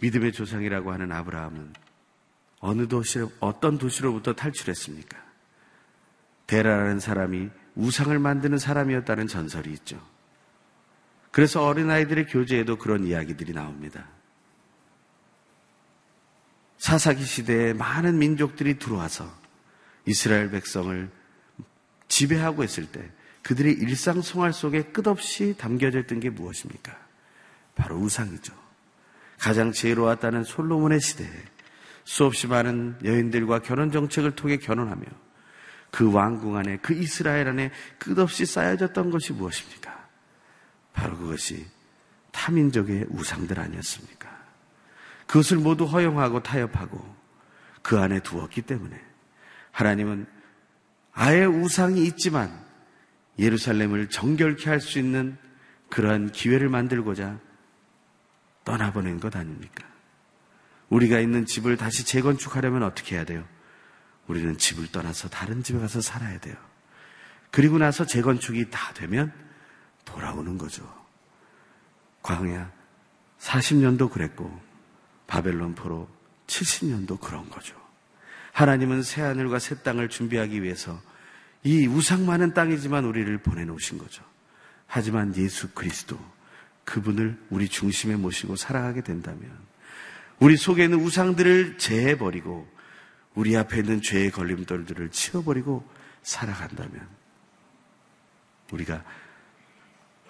믿음의 0.00 0.32
조상이라고 0.32 0.92
하는 0.92 1.10
아브라함은 1.10 1.85
어느 2.60 2.88
도시, 2.88 3.24
어떤 3.40 3.78
도시로부터 3.78 4.32
탈출했습니까? 4.32 5.16
데라라는 6.46 7.00
사람이 7.00 7.50
우상을 7.74 8.18
만드는 8.18 8.58
사람이었다는 8.58 9.26
전설이 9.26 9.70
있죠. 9.72 10.00
그래서 11.30 11.64
어린아이들의 11.64 12.26
교재에도 12.26 12.78
그런 12.78 13.04
이야기들이 13.04 13.52
나옵니다. 13.52 14.06
사사기 16.78 17.24
시대에 17.24 17.72
많은 17.72 18.18
민족들이 18.18 18.78
들어와서 18.78 19.30
이스라엘 20.06 20.50
백성을 20.50 21.10
지배하고 22.08 22.64
있을 22.64 22.86
때 22.86 23.10
그들의 23.42 23.74
일상 23.74 24.22
생활 24.22 24.52
속에 24.52 24.84
끝없이 24.84 25.54
담겨져 25.58 26.00
있던 26.00 26.20
게 26.20 26.30
무엇입니까? 26.30 26.96
바로 27.74 27.96
우상이죠. 27.96 28.54
가장 29.38 29.72
지혜로웠다는 29.72 30.44
솔로몬의 30.44 31.00
시대에 31.00 31.30
수없이 32.06 32.46
많은 32.46 32.96
여인들과 33.04 33.58
결혼 33.62 33.90
정책을 33.90 34.36
통해 34.36 34.58
결혼하며 34.58 35.04
그 35.90 36.10
왕궁 36.12 36.56
안에 36.56 36.76
그 36.76 36.94
이스라엘 36.94 37.48
안에 37.48 37.72
끝없이 37.98 38.46
쌓여졌던 38.46 39.10
것이 39.10 39.32
무엇입니까? 39.32 40.08
바로 40.92 41.18
그것이 41.18 41.66
타민족의 42.30 43.06
우상들 43.10 43.58
아니었습니까? 43.58 44.30
그것을 45.26 45.58
모두 45.58 45.84
허용하고 45.84 46.44
타협하고 46.44 47.16
그 47.82 47.98
안에 47.98 48.20
두었기 48.20 48.62
때문에 48.62 48.98
하나님은 49.72 50.26
아예 51.12 51.44
우상이 51.44 52.04
있지만 52.04 52.56
예루살렘을 53.36 54.10
정결케 54.10 54.70
할 54.70 54.80
수 54.80 55.00
있는 55.00 55.36
그러한 55.90 56.30
기회를 56.30 56.68
만들고자 56.68 57.40
떠나보낸 58.64 59.18
것 59.18 59.34
아닙니까? 59.34 59.95
우리가 60.88 61.18
있는 61.20 61.46
집을 61.46 61.76
다시 61.76 62.04
재건축하려면 62.04 62.82
어떻게 62.82 63.16
해야 63.16 63.24
돼요? 63.24 63.44
우리는 64.26 64.56
집을 64.58 64.90
떠나서 64.92 65.28
다른 65.28 65.62
집에 65.62 65.78
가서 65.78 66.00
살아야 66.00 66.38
돼요. 66.38 66.56
그리고 67.50 67.78
나서 67.78 68.04
재건축이 68.04 68.70
다 68.70 68.92
되면 68.94 69.32
돌아오는 70.04 70.58
거죠. 70.58 70.86
광야 72.22 72.72
40년도 73.38 74.10
그랬고 74.10 74.60
바벨론 75.26 75.74
포로 75.74 76.08
70년도 76.46 77.20
그런 77.20 77.48
거죠. 77.50 77.74
하나님은 78.52 79.02
새 79.02 79.22
하늘과 79.22 79.58
새 79.58 79.82
땅을 79.82 80.08
준비하기 80.08 80.62
위해서 80.62 81.00
이 81.62 81.86
우상 81.86 82.26
많은 82.26 82.54
땅이지만 82.54 83.04
우리를 83.04 83.36
보내놓으신 83.38 83.98
거죠. 83.98 84.24
하지만 84.86 85.36
예수 85.36 85.68
그리스도 85.72 86.18
그분을 86.84 87.38
우리 87.50 87.68
중심에 87.68 88.16
모시고 88.16 88.56
살아가게 88.56 89.02
된다면 89.02 89.50
우리 90.38 90.56
속에 90.56 90.84
있는 90.84 91.00
우상들을 91.00 91.78
제해버리고 91.78 92.68
우리 93.34 93.56
앞에 93.56 93.78
있는 93.78 94.02
죄의 94.02 94.30
걸림돌들을 94.30 95.10
치워버리고 95.10 95.88
살아간다면 96.22 97.08
우리가 98.72 99.04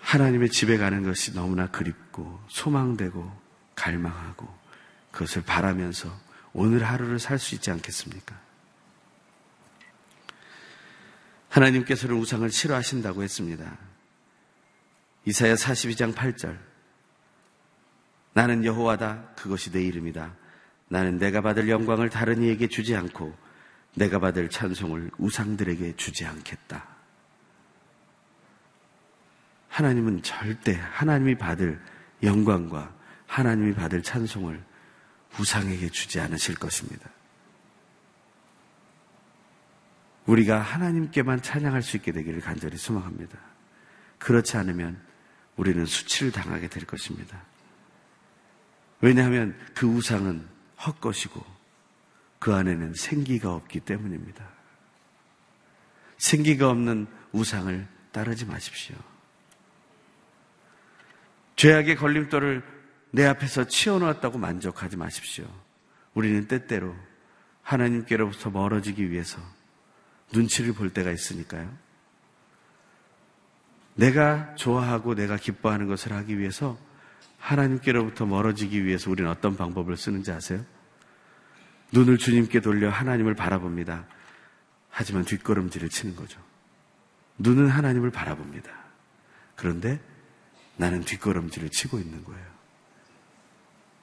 하나님의 0.00 0.50
집에 0.50 0.76
가는 0.76 1.02
것이 1.02 1.34
너무나 1.34 1.70
그립고 1.70 2.40
소망되고 2.48 3.46
갈망하고 3.74 4.46
그것을 5.10 5.42
바라면서 5.42 6.16
오늘 6.52 6.84
하루를 6.84 7.18
살 7.18 7.38
수 7.38 7.54
있지 7.54 7.70
않겠습니까? 7.70 8.38
하나님께서는 11.48 12.16
우상을 12.16 12.48
싫어하신다고 12.50 13.22
했습니다. 13.22 13.78
이사야 15.24 15.54
42장 15.54 16.14
8절. 16.14 16.58
나는 18.36 18.66
여호와다. 18.66 19.30
그것이 19.34 19.72
내 19.72 19.82
이름이다. 19.82 20.34
나는 20.88 21.18
내가 21.18 21.40
받을 21.40 21.70
영광을 21.70 22.10
다른 22.10 22.42
이에게 22.42 22.68
주지 22.68 22.94
않고 22.94 23.34
내가 23.94 24.18
받을 24.18 24.50
찬송을 24.50 25.10
우상들에게 25.16 25.96
주지 25.96 26.26
않겠다. 26.26 26.86
하나님은 29.70 30.22
절대 30.22 30.74
하나님이 30.74 31.38
받을 31.38 31.80
영광과 32.22 32.94
하나님이 33.26 33.72
받을 33.72 34.02
찬송을 34.02 34.62
우상에게 35.40 35.88
주지 35.88 36.20
않으실 36.20 36.56
것입니다. 36.56 37.08
우리가 40.26 40.60
하나님께만 40.60 41.40
찬양할 41.40 41.80
수 41.80 41.96
있게 41.96 42.12
되기를 42.12 42.42
간절히 42.42 42.76
소망합니다. 42.76 43.38
그렇지 44.18 44.58
않으면 44.58 45.00
우리는 45.56 45.86
수치를 45.86 46.32
당하게 46.32 46.68
될 46.68 46.84
것입니다. 46.84 47.40
왜냐하면 49.00 49.56
그 49.74 49.86
우상은 49.86 50.46
헛것이고 50.84 51.44
그 52.38 52.54
안에는 52.54 52.94
생기가 52.94 53.52
없기 53.54 53.80
때문입니다. 53.80 54.46
생기가 56.18 56.70
없는 56.70 57.06
우상을 57.32 57.86
따르지 58.12 58.46
마십시오. 58.46 58.96
죄악의 61.56 61.96
걸림돌을 61.96 62.62
내 63.10 63.24
앞에서 63.24 63.64
치워놓았다고 63.64 64.38
만족하지 64.38 64.96
마십시오. 64.96 65.46
우리는 66.14 66.46
때때로 66.48 66.94
하나님께로부터 67.62 68.50
멀어지기 68.50 69.10
위해서 69.10 69.40
눈치를 70.32 70.72
볼 70.72 70.90
때가 70.92 71.10
있으니까요. 71.10 71.76
내가 73.94 74.54
좋아하고 74.56 75.14
내가 75.14 75.36
기뻐하는 75.36 75.86
것을 75.86 76.12
하기 76.12 76.38
위해서 76.38 76.78
하나님께로부터 77.46 78.26
멀어지기 78.26 78.84
위해서 78.84 79.10
우리는 79.10 79.30
어떤 79.30 79.56
방법을 79.56 79.96
쓰는지 79.96 80.32
아세요? 80.32 80.64
눈을 81.92 82.18
주님께 82.18 82.60
돌려 82.60 82.90
하나님을 82.90 83.34
바라봅니다. 83.34 84.04
하지만 84.90 85.24
뒷걸음질을 85.24 85.88
치는 85.88 86.16
거죠. 86.16 86.40
눈은 87.38 87.68
하나님을 87.68 88.10
바라봅니다. 88.10 88.70
그런데 89.54 90.00
나는 90.76 91.02
뒷걸음질을 91.02 91.70
치고 91.70 91.98
있는 91.98 92.24
거예요. 92.24 92.44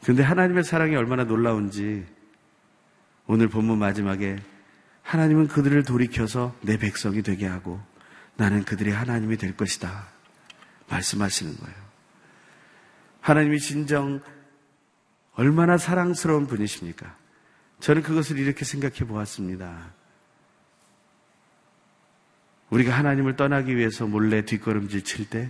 그런데 0.02 0.24
하나님의 0.24 0.64
사랑이 0.64 0.96
얼마나 0.96 1.24
놀라운지 1.24 2.06
오늘 3.26 3.48
본문 3.48 3.78
마지막에 3.78 4.38
하나님은 5.02 5.48
그들을 5.48 5.84
돌이켜서 5.84 6.56
내 6.62 6.78
백성이 6.78 7.22
되게 7.22 7.46
하고 7.46 7.82
나는 8.36 8.64
그들의 8.64 8.94
하나님이 8.94 9.38
될 9.38 9.56
것이다. 9.56 10.08
말씀하시는 10.90 11.58
거예요. 11.58 11.83
하나님이 13.24 13.60
진정 13.60 14.22
얼마나 15.36 15.78
사랑스러운 15.78 16.46
분이십니까? 16.46 17.16
저는 17.80 18.04
그것을 18.04 18.38
이렇게 18.38 18.66
생각해 18.66 19.08
보았습니다. 19.08 19.92
우리가 22.70 22.96
하나님을 22.98 23.36
떠나기 23.36 23.76
위해서 23.78 24.06
몰래 24.06 24.44
뒷걸음질 24.46 25.04
칠 25.04 25.30
때 25.30 25.50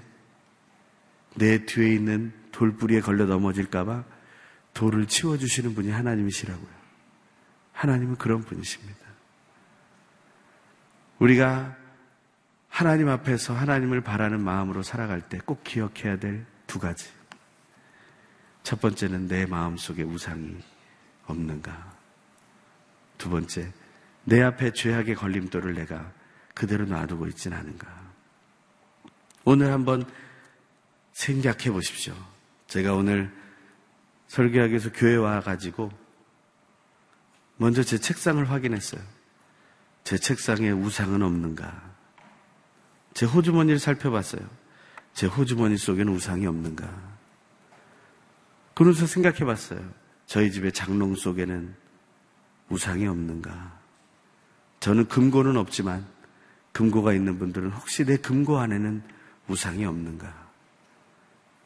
내 1.36 1.66
뒤에 1.66 1.92
있는 1.96 2.32
돌뿌리에 2.52 3.02
걸려 3.02 3.26
넘어질까봐 3.26 4.04
돌을 4.76 5.08
치워주시는 5.08 5.74
분이 5.74 5.90
하나님이시라고요. 5.90 6.68
하나님은 7.72 8.18
그런 8.18 8.42
분이십니다. 8.42 9.00
우리가 11.18 11.76
하나님 12.70 13.10
앞에서 13.10 13.56
하나님을 13.56 14.02
바라는 14.02 14.42
마음으로 14.42 14.84
살아갈 14.84 15.22
때 15.22 15.40
꼭 15.44 15.64
기억해야 15.64 16.18
될 16.20 16.46
두 16.68 16.80
가지. 16.80 17.10
첫 18.64 18.80
번째는 18.80 19.28
내 19.28 19.46
마음 19.46 19.78
속에 19.78 20.04
우상이 20.04 20.58
없는가. 21.28 21.94
두 23.18 23.30
번째, 23.30 23.72
내 24.24 24.42
앞에 24.42 24.72
죄악의 24.72 25.16
걸림돌을 25.16 25.76
내가 25.76 26.12
그대로 26.54 26.86
놔두고 26.86 27.28
있진 27.28 27.54
않은가. 27.54 27.88
오늘 29.44 29.72
한번 29.72 30.06
생각해 31.12 31.72
보십시오. 31.72 32.16
제가 32.68 32.94
오늘 32.96 33.32
위해서 34.70 34.92
교회 34.92 35.16
와가지고 35.16 35.92
먼저 37.58 37.84
제 37.84 37.98
책상을 37.98 38.50
확인했어요. 38.50 39.02
제 40.04 40.18
책상에 40.18 40.72
우상은 40.72 41.22
없는가? 41.22 41.94
제 43.14 43.26
호주머니를 43.26 43.80
살펴봤어요. 43.80 44.50
제 45.14 45.28
호주머니 45.28 45.78
속에는 45.78 46.12
우상이 46.12 46.48
없는가? 46.48 47.13
그러면서 48.74 49.06
생각해 49.06 49.40
봤어요. 49.40 49.80
저희 50.26 50.52
집의 50.52 50.72
장롱 50.72 51.16
속에는 51.16 51.76
우상이 52.70 53.08
없는가? 53.08 53.80
저는 54.80 55.08
금고는 55.08 55.58
없지만 55.58 56.06
금고가 56.72 57.14
있는 57.14 57.38
분들은 57.38 57.70
혹시 57.72 58.04
내 58.04 58.18
금고 58.18 58.60
안에는 58.60 59.04
우상이 59.48 59.86
없는가? 59.86 60.52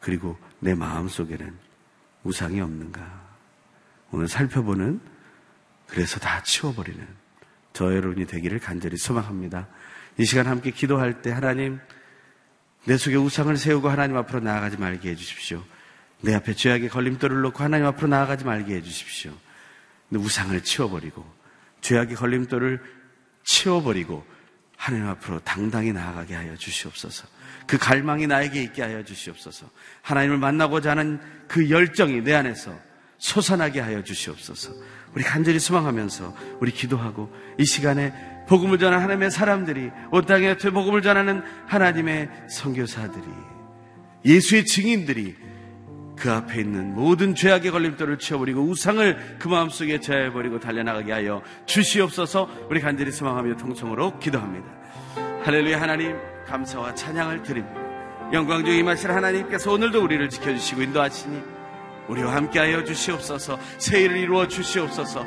그리고 0.00 0.38
내 0.60 0.74
마음 0.74 1.08
속에는 1.08 1.56
우상이 2.24 2.60
없는가? 2.60 3.28
오늘 4.10 4.28
살펴보는 4.28 5.00
그래서 5.86 6.20
다 6.20 6.42
치워버리는 6.42 7.06
저 7.72 7.94
여러분이 7.94 8.26
되기를 8.26 8.58
간절히 8.58 8.96
소망합니다. 8.96 9.68
이 10.18 10.24
시간 10.24 10.46
함께 10.46 10.70
기도할 10.70 11.22
때 11.22 11.30
하나님 11.30 11.78
내 12.84 12.96
속에 12.96 13.16
우상을 13.16 13.56
세우고 13.56 13.88
하나님 13.88 14.16
앞으로 14.16 14.40
나아가지 14.40 14.76
말게 14.76 15.10
해주십시오. 15.10 15.62
내 16.20 16.34
앞에 16.34 16.54
죄악의 16.54 16.88
걸림돌을 16.88 17.40
놓고 17.42 17.62
하나님 17.62 17.86
앞으로 17.86 18.08
나아가지 18.08 18.44
말게 18.44 18.74
해주십시오. 18.76 19.32
우상을 20.10 20.60
치워버리고 20.62 21.24
죄악의 21.80 22.16
걸림돌을 22.16 22.82
치워버리고 23.44 24.24
하나님 24.76 25.08
앞으로 25.08 25.40
당당히 25.40 25.92
나아가게 25.92 26.34
하여 26.34 26.56
주시옵소서. 26.56 27.26
그 27.66 27.78
갈망이 27.78 28.26
나에게 28.26 28.62
있게 28.62 28.82
하여 28.82 29.04
주시옵소서. 29.04 29.68
하나님을 30.02 30.38
만나고자 30.38 30.92
하는 30.92 31.20
그 31.46 31.68
열정이 31.68 32.22
내 32.22 32.34
안에서 32.34 32.78
솟아나게 33.18 33.80
하여 33.80 34.02
주시옵소서. 34.02 34.72
우리 35.14 35.24
간절히 35.24 35.58
소망하면서 35.58 36.36
우리 36.60 36.70
기도하고 36.70 37.32
이 37.58 37.64
시간에 37.64 38.12
복음을 38.48 38.78
전하는 38.78 39.02
하나님의 39.02 39.30
사람들이 39.30 39.90
온 40.10 40.24
땅에 40.24 40.56
복음을 40.56 41.02
전하는 41.02 41.42
하나님의 41.66 42.30
선교사들이 42.48 43.26
예수의 44.24 44.64
증인들이 44.64 45.36
그 46.18 46.32
앞에 46.32 46.60
있는 46.60 46.94
모든 46.94 47.34
죄악의 47.34 47.70
걸림돌을 47.70 48.18
치워버리고 48.18 48.62
우상을 48.62 49.36
그 49.38 49.48
마음속에 49.48 50.00
제해버리고 50.00 50.58
달려나가게 50.60 51.12
하여 51.12 51.42
주시옵소서 51.66 52.48
우리 52.68 52.80
간절히 52.80 53.12
소망하며 53.12 53.56
통성으로 53.56 54.18
기도합니다. 54.18 54.66
할렐루야 55.44 55.80
하나님 55.80 56.16
감사와 56.46 56.94
찬양을 56.94 57.42
드립니다. 57.42 57.80
영광 58.32 58.64
중에 58.64 58.78
임하실 58.78 59.10
하나님께서 59.10 59.72
오늘도 59.72 60.02
우리를 60.02 60.28
지켜주시고 60.28 60.82
인도하시니 60.82 61.42
우리와 62.08 62.34
함께하여 62.34 62.84
주시옵소서 62.84 63.58
새 63.78 64.02
일을 64.02 64.18
이루어 64.18 64.48
주시옵소서 64.48 65.24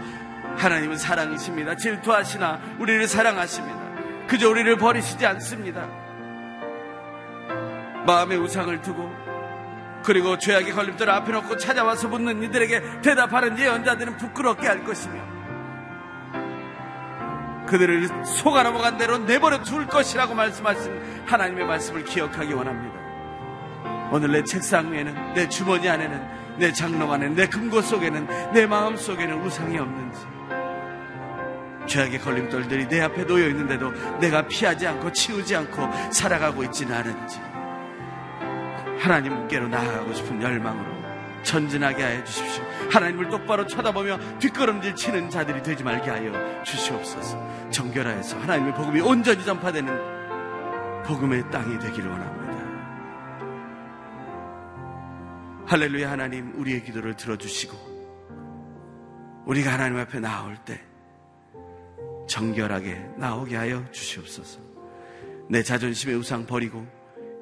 하나님은 0.57 0.97
사랑이십니다. 0.97 1.77
질투하시나 1.77 2.59
우리를 2.79 3.07
사랑하십니다. 3.07 3.81
그저 4.27 4.49
우리를 4.49 4.75
버리시지 4.77 5.25
않습니다. 5.25 5.87
마음의 8.05 8.37
우상을 8.37 8.81
두고 8.81 9.30
그리고 10.03 10.37
죄악의 10.37 10.71
걸림돌 10.71 11.09
앞에 11.09 11.31
놓고 11.31 11.57
찾아와서 11.57 12.07
묻는 12.07 12.41
이들에게 12.43 13.01
대답하는 13.01 13.57
예언자들은 13.57 14.17
부끄럽게 14.17 14.67
할 14.67 14.83
것이며 14.83 15.31
그들을 17.67 18.25
속아 18.25 18.63
넘어간 18.63 18.97
대로 18.97 19.17
내버려 19.19 19.63
둘 19.63 19.87
것이라고 19.87 20.33
말씀하신 20.33 21.23
하나님의 21.25 21.65
말씀을 21.65 22.03
기억하기 22.03 22.53
원합니다. 22.53 22.99
오늘 24.11 24.31
내 24.33 24.43
책상 24.43 24.91
위에는 24.91 25.33
내 25.33 25.47
주머니 25.47 25.87
안에는 25.87 26.57
내 26.57 26.73
장롱 26.73 27.13
안에 27.13 27.29
내 27.29 27.47
금고 27.47 27.81
속에는 27.81 28.51
내 28.53 28.65
마음 28.65 28.97
속에는 28.97 29.41
우상이 29.41 29.77
없는지 29.77 30.19
죄악의 31.87 32.19
걸림돌들이 32.19 32.87
내 32.89 33.01
앞에 33.01 33.25
놓여 33.25 33.47
있는데도 33.47 33.91
내가 34.19 34.47
피하지 34.47 34.87
않고 34.87 35.11
치우지 35.13 35.55
않고 35.55 36.11
살아가고 36.11 36.63
있지는 36.63 36.93
않은지 36.93 37.39
하나님께로 39.01 39.67
나아가고 39.67 40.13
싶은 40.13 40.41
열망으로 40.41 41.01
전진하게 41.43 42.03
하여 42.03 42.23
주십시오. 42.23 42.63
하나님을 42.91 43.29
똑바로 43.29 43.65
쳐다보며 43.65 44.19
뒷걸음질 44.39 44.95
치는 44.95 45.29
자들이 45.29 45.63
되지 45.63 45.83
말게 45.83 46.09
하여 46.09 46.63
주시옵소서. 46.63 47.69
정결하여서 47.71 48.39
하나님의 48.39 48.73
복음이 48.75 49.01
온전히 49.01 49.43
전파되는 49.43 51.03
복음의 51.03 51.49
땅이 51.49 51.79
되기를 51.79 52.09
원합니다. 52.09 52.41
할렐루야 55.65 56.11
하나님 56.11 56.53
우리의 56.59 56.83
기도를 56.83 57.15
들어주시고 57.15 57.91
우리가 59.45 59.73
하나님 59.73 59.97
앞에 59.97 60.19
나올 60.19 60.57
때 60.57 60.79
정결하게 62.27 63.13
나오게 63.17 63.55
하여 63.55 63.83
주시옵소서. 63.91 64.59
내 65.49 65.63
자존심의 65.63 66.15
우상 66.15 66.45
버리고 66.45 66.85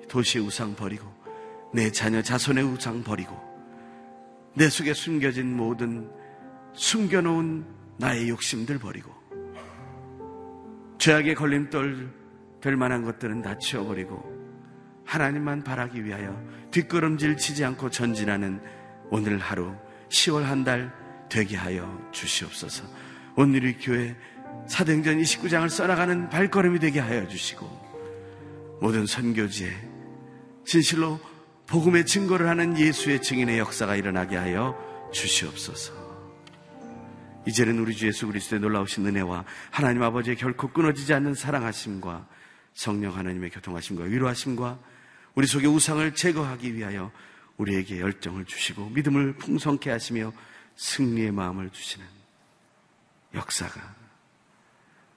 도시의 0.07 0.45
우상 0.45 0.75
버리고 0.75 1.18
내 1.73 1.91
자녀 1.91 2.21
자손의 2.21 2.63
우상 2.63 3.03
버리고 3.03 3.37
내 4.55 4.69
속에 4.69 4.93
숨겨진 4.93 5.55
모든 5.55 6.09
숨겨놓은 6.73 7.65
나의 7.97 8.29
욕심들 8.29 8.79
버리고 8.79 9.11
죄악의 10.97 11.35
걸림돌 11.35 12.11
될 12.61 12.75
만한 12.75 13.03
것들은 13.03 13.41
다 13.41 13.57
치워버리고 13.57 14.37
하나님만 15.05 15.63
바라기 15.63 16.03
위하여 16.03 16.37
뒷걸음질 16.71 17.37
치지 17.37 17.63
않고 17.65 17.89
전진하는 17.89 18.61
오늘 19.09 19.39
하루 19.39 19.73
10월 20.09 20.41
한 20.43 20.63
달 20.63 20.91
되게 21.29 21.55
하여 21.55 22.09
주시옵소서. 22.11 22.83
오늘 23.35 23.63
이 23.63 23.77
교회 23.77 24.15
사도행전 24.67 25.19
29장을 25.19 25.69
써나가는 25.69 26.29
발걸음이 26.29 26.79
되게 26.79 26.99
하여 26.99 27.27
주시고 27.27 27.67
모든 28.81 29.05
선교지에 29.05 29.71
진실로 30.65 31.19
복음의 31.69 32.05
증거를 32.07 32.47
하는 32.47 32.77
예수의 32.77 33.21
증인의 33.21 33.59
역사가 33.59 33.95
일어나게 33.95 34.35
하여 34.35 34.75
주시옵소서. 35.13 35.93
이제는 37.47 37.79
우리 37.79 37.95
주 37.95 38.07
예수 38.07 38.27
그리스도의 38.27 38.59
놀라우신 38.59 39.05
은혜와 39.05 39.45
하나님 39.69 40.01
아버지의 40.03 40.35
결코 40.35 40.69
끊어지지 40.69 41.13
않는 41.13 41.35
사랑하심과 41.35 42.27
성령 42.73 43.15
하나님의 43.15 43.51
교통하심과 43.51 44.05
위로하심과 44.05 44.79
우리 45.35 45.47
속의 45.47 45.69
우상을 45.69 46.15
제거하기 46.15 46.75
위하여 46.75 47.11
우리에게 47.57 47.99
열정을 47.99 48.45
주시고 48.45 48.89
믿음을 48.89 49.33
풍성케 49.33 49.91
하시며 49.91 50.33
승리의 50.75 51.31
마음을 51.31 51.69
주시는 51.69 52.05
역사가 53.35 53.95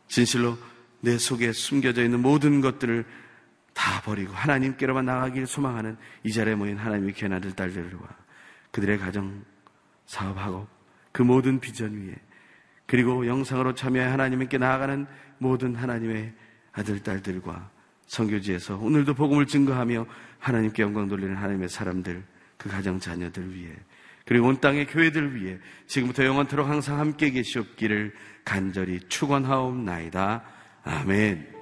진실로 0.08 0.58
내 1.00 1.16
속에 1.18 1.52
숨겨져 1.52 2.04
있는 2.04 2.20
모든 2.20 2.60
것들을 2.60 3.06
다 3.74 4.00
버리고 4.02 4.32
하나님께로만 4.32 5.04
나가길 5.04 5.46
소망하는 5.46 5.96
이 6.24 6.32
자리에 6.32 6.54
모인 6.54 6.76
하나님의 6.76 7.14
귀한 7.14 7.32
아들 7.32 7.52
딸들과 7.52 8.06
그들의 8.70 8.98
가정, 8.98 9.44
사업하고 10.06 10.66
그 11.12 11.22
모든 11.22 11.60
비전 11.60 11.94
위에 11.94 12.14
그리고 12.86 13.26
영상으로 13.26 13.74
참여해 13.74 14.06
하나님께 14.06 14.58
나아가는 14.58 15.06
모든 15.38 15.74
하나님의 15.74 16.32
아들 16.72 17.00
딸들과 17.02 17.70
성교지에서 18.06 18.76
오늘도 18.76 19.14
복음을 19.14 19.46
증거하며 19.46 20.06
하나님께 20.38 20.82
영광 20.82 21.08
돌리는 21.08 21.34
하나님의 21.34 21.68
사람들, 21.68 22.22
그 22.58 22.68
가정 22.68 22.98
자녀들 22.98 23.54
위해 23.54 23.74
그리고 24.24 24.48
온 24.48 24.60
땅의 24.60 24.86
교회들 24.86 25.34
위해 25.34 25.58
지금부터 25.86 26.24
영원토록 26.24 26.68
항상 26.68 27.00
함께 27.00 27.30
계시옵기를 27.30 28.14
간절히 28.44 29.00
축원하옵나이다. 29.08 30.42
아멘. 30.84 31.61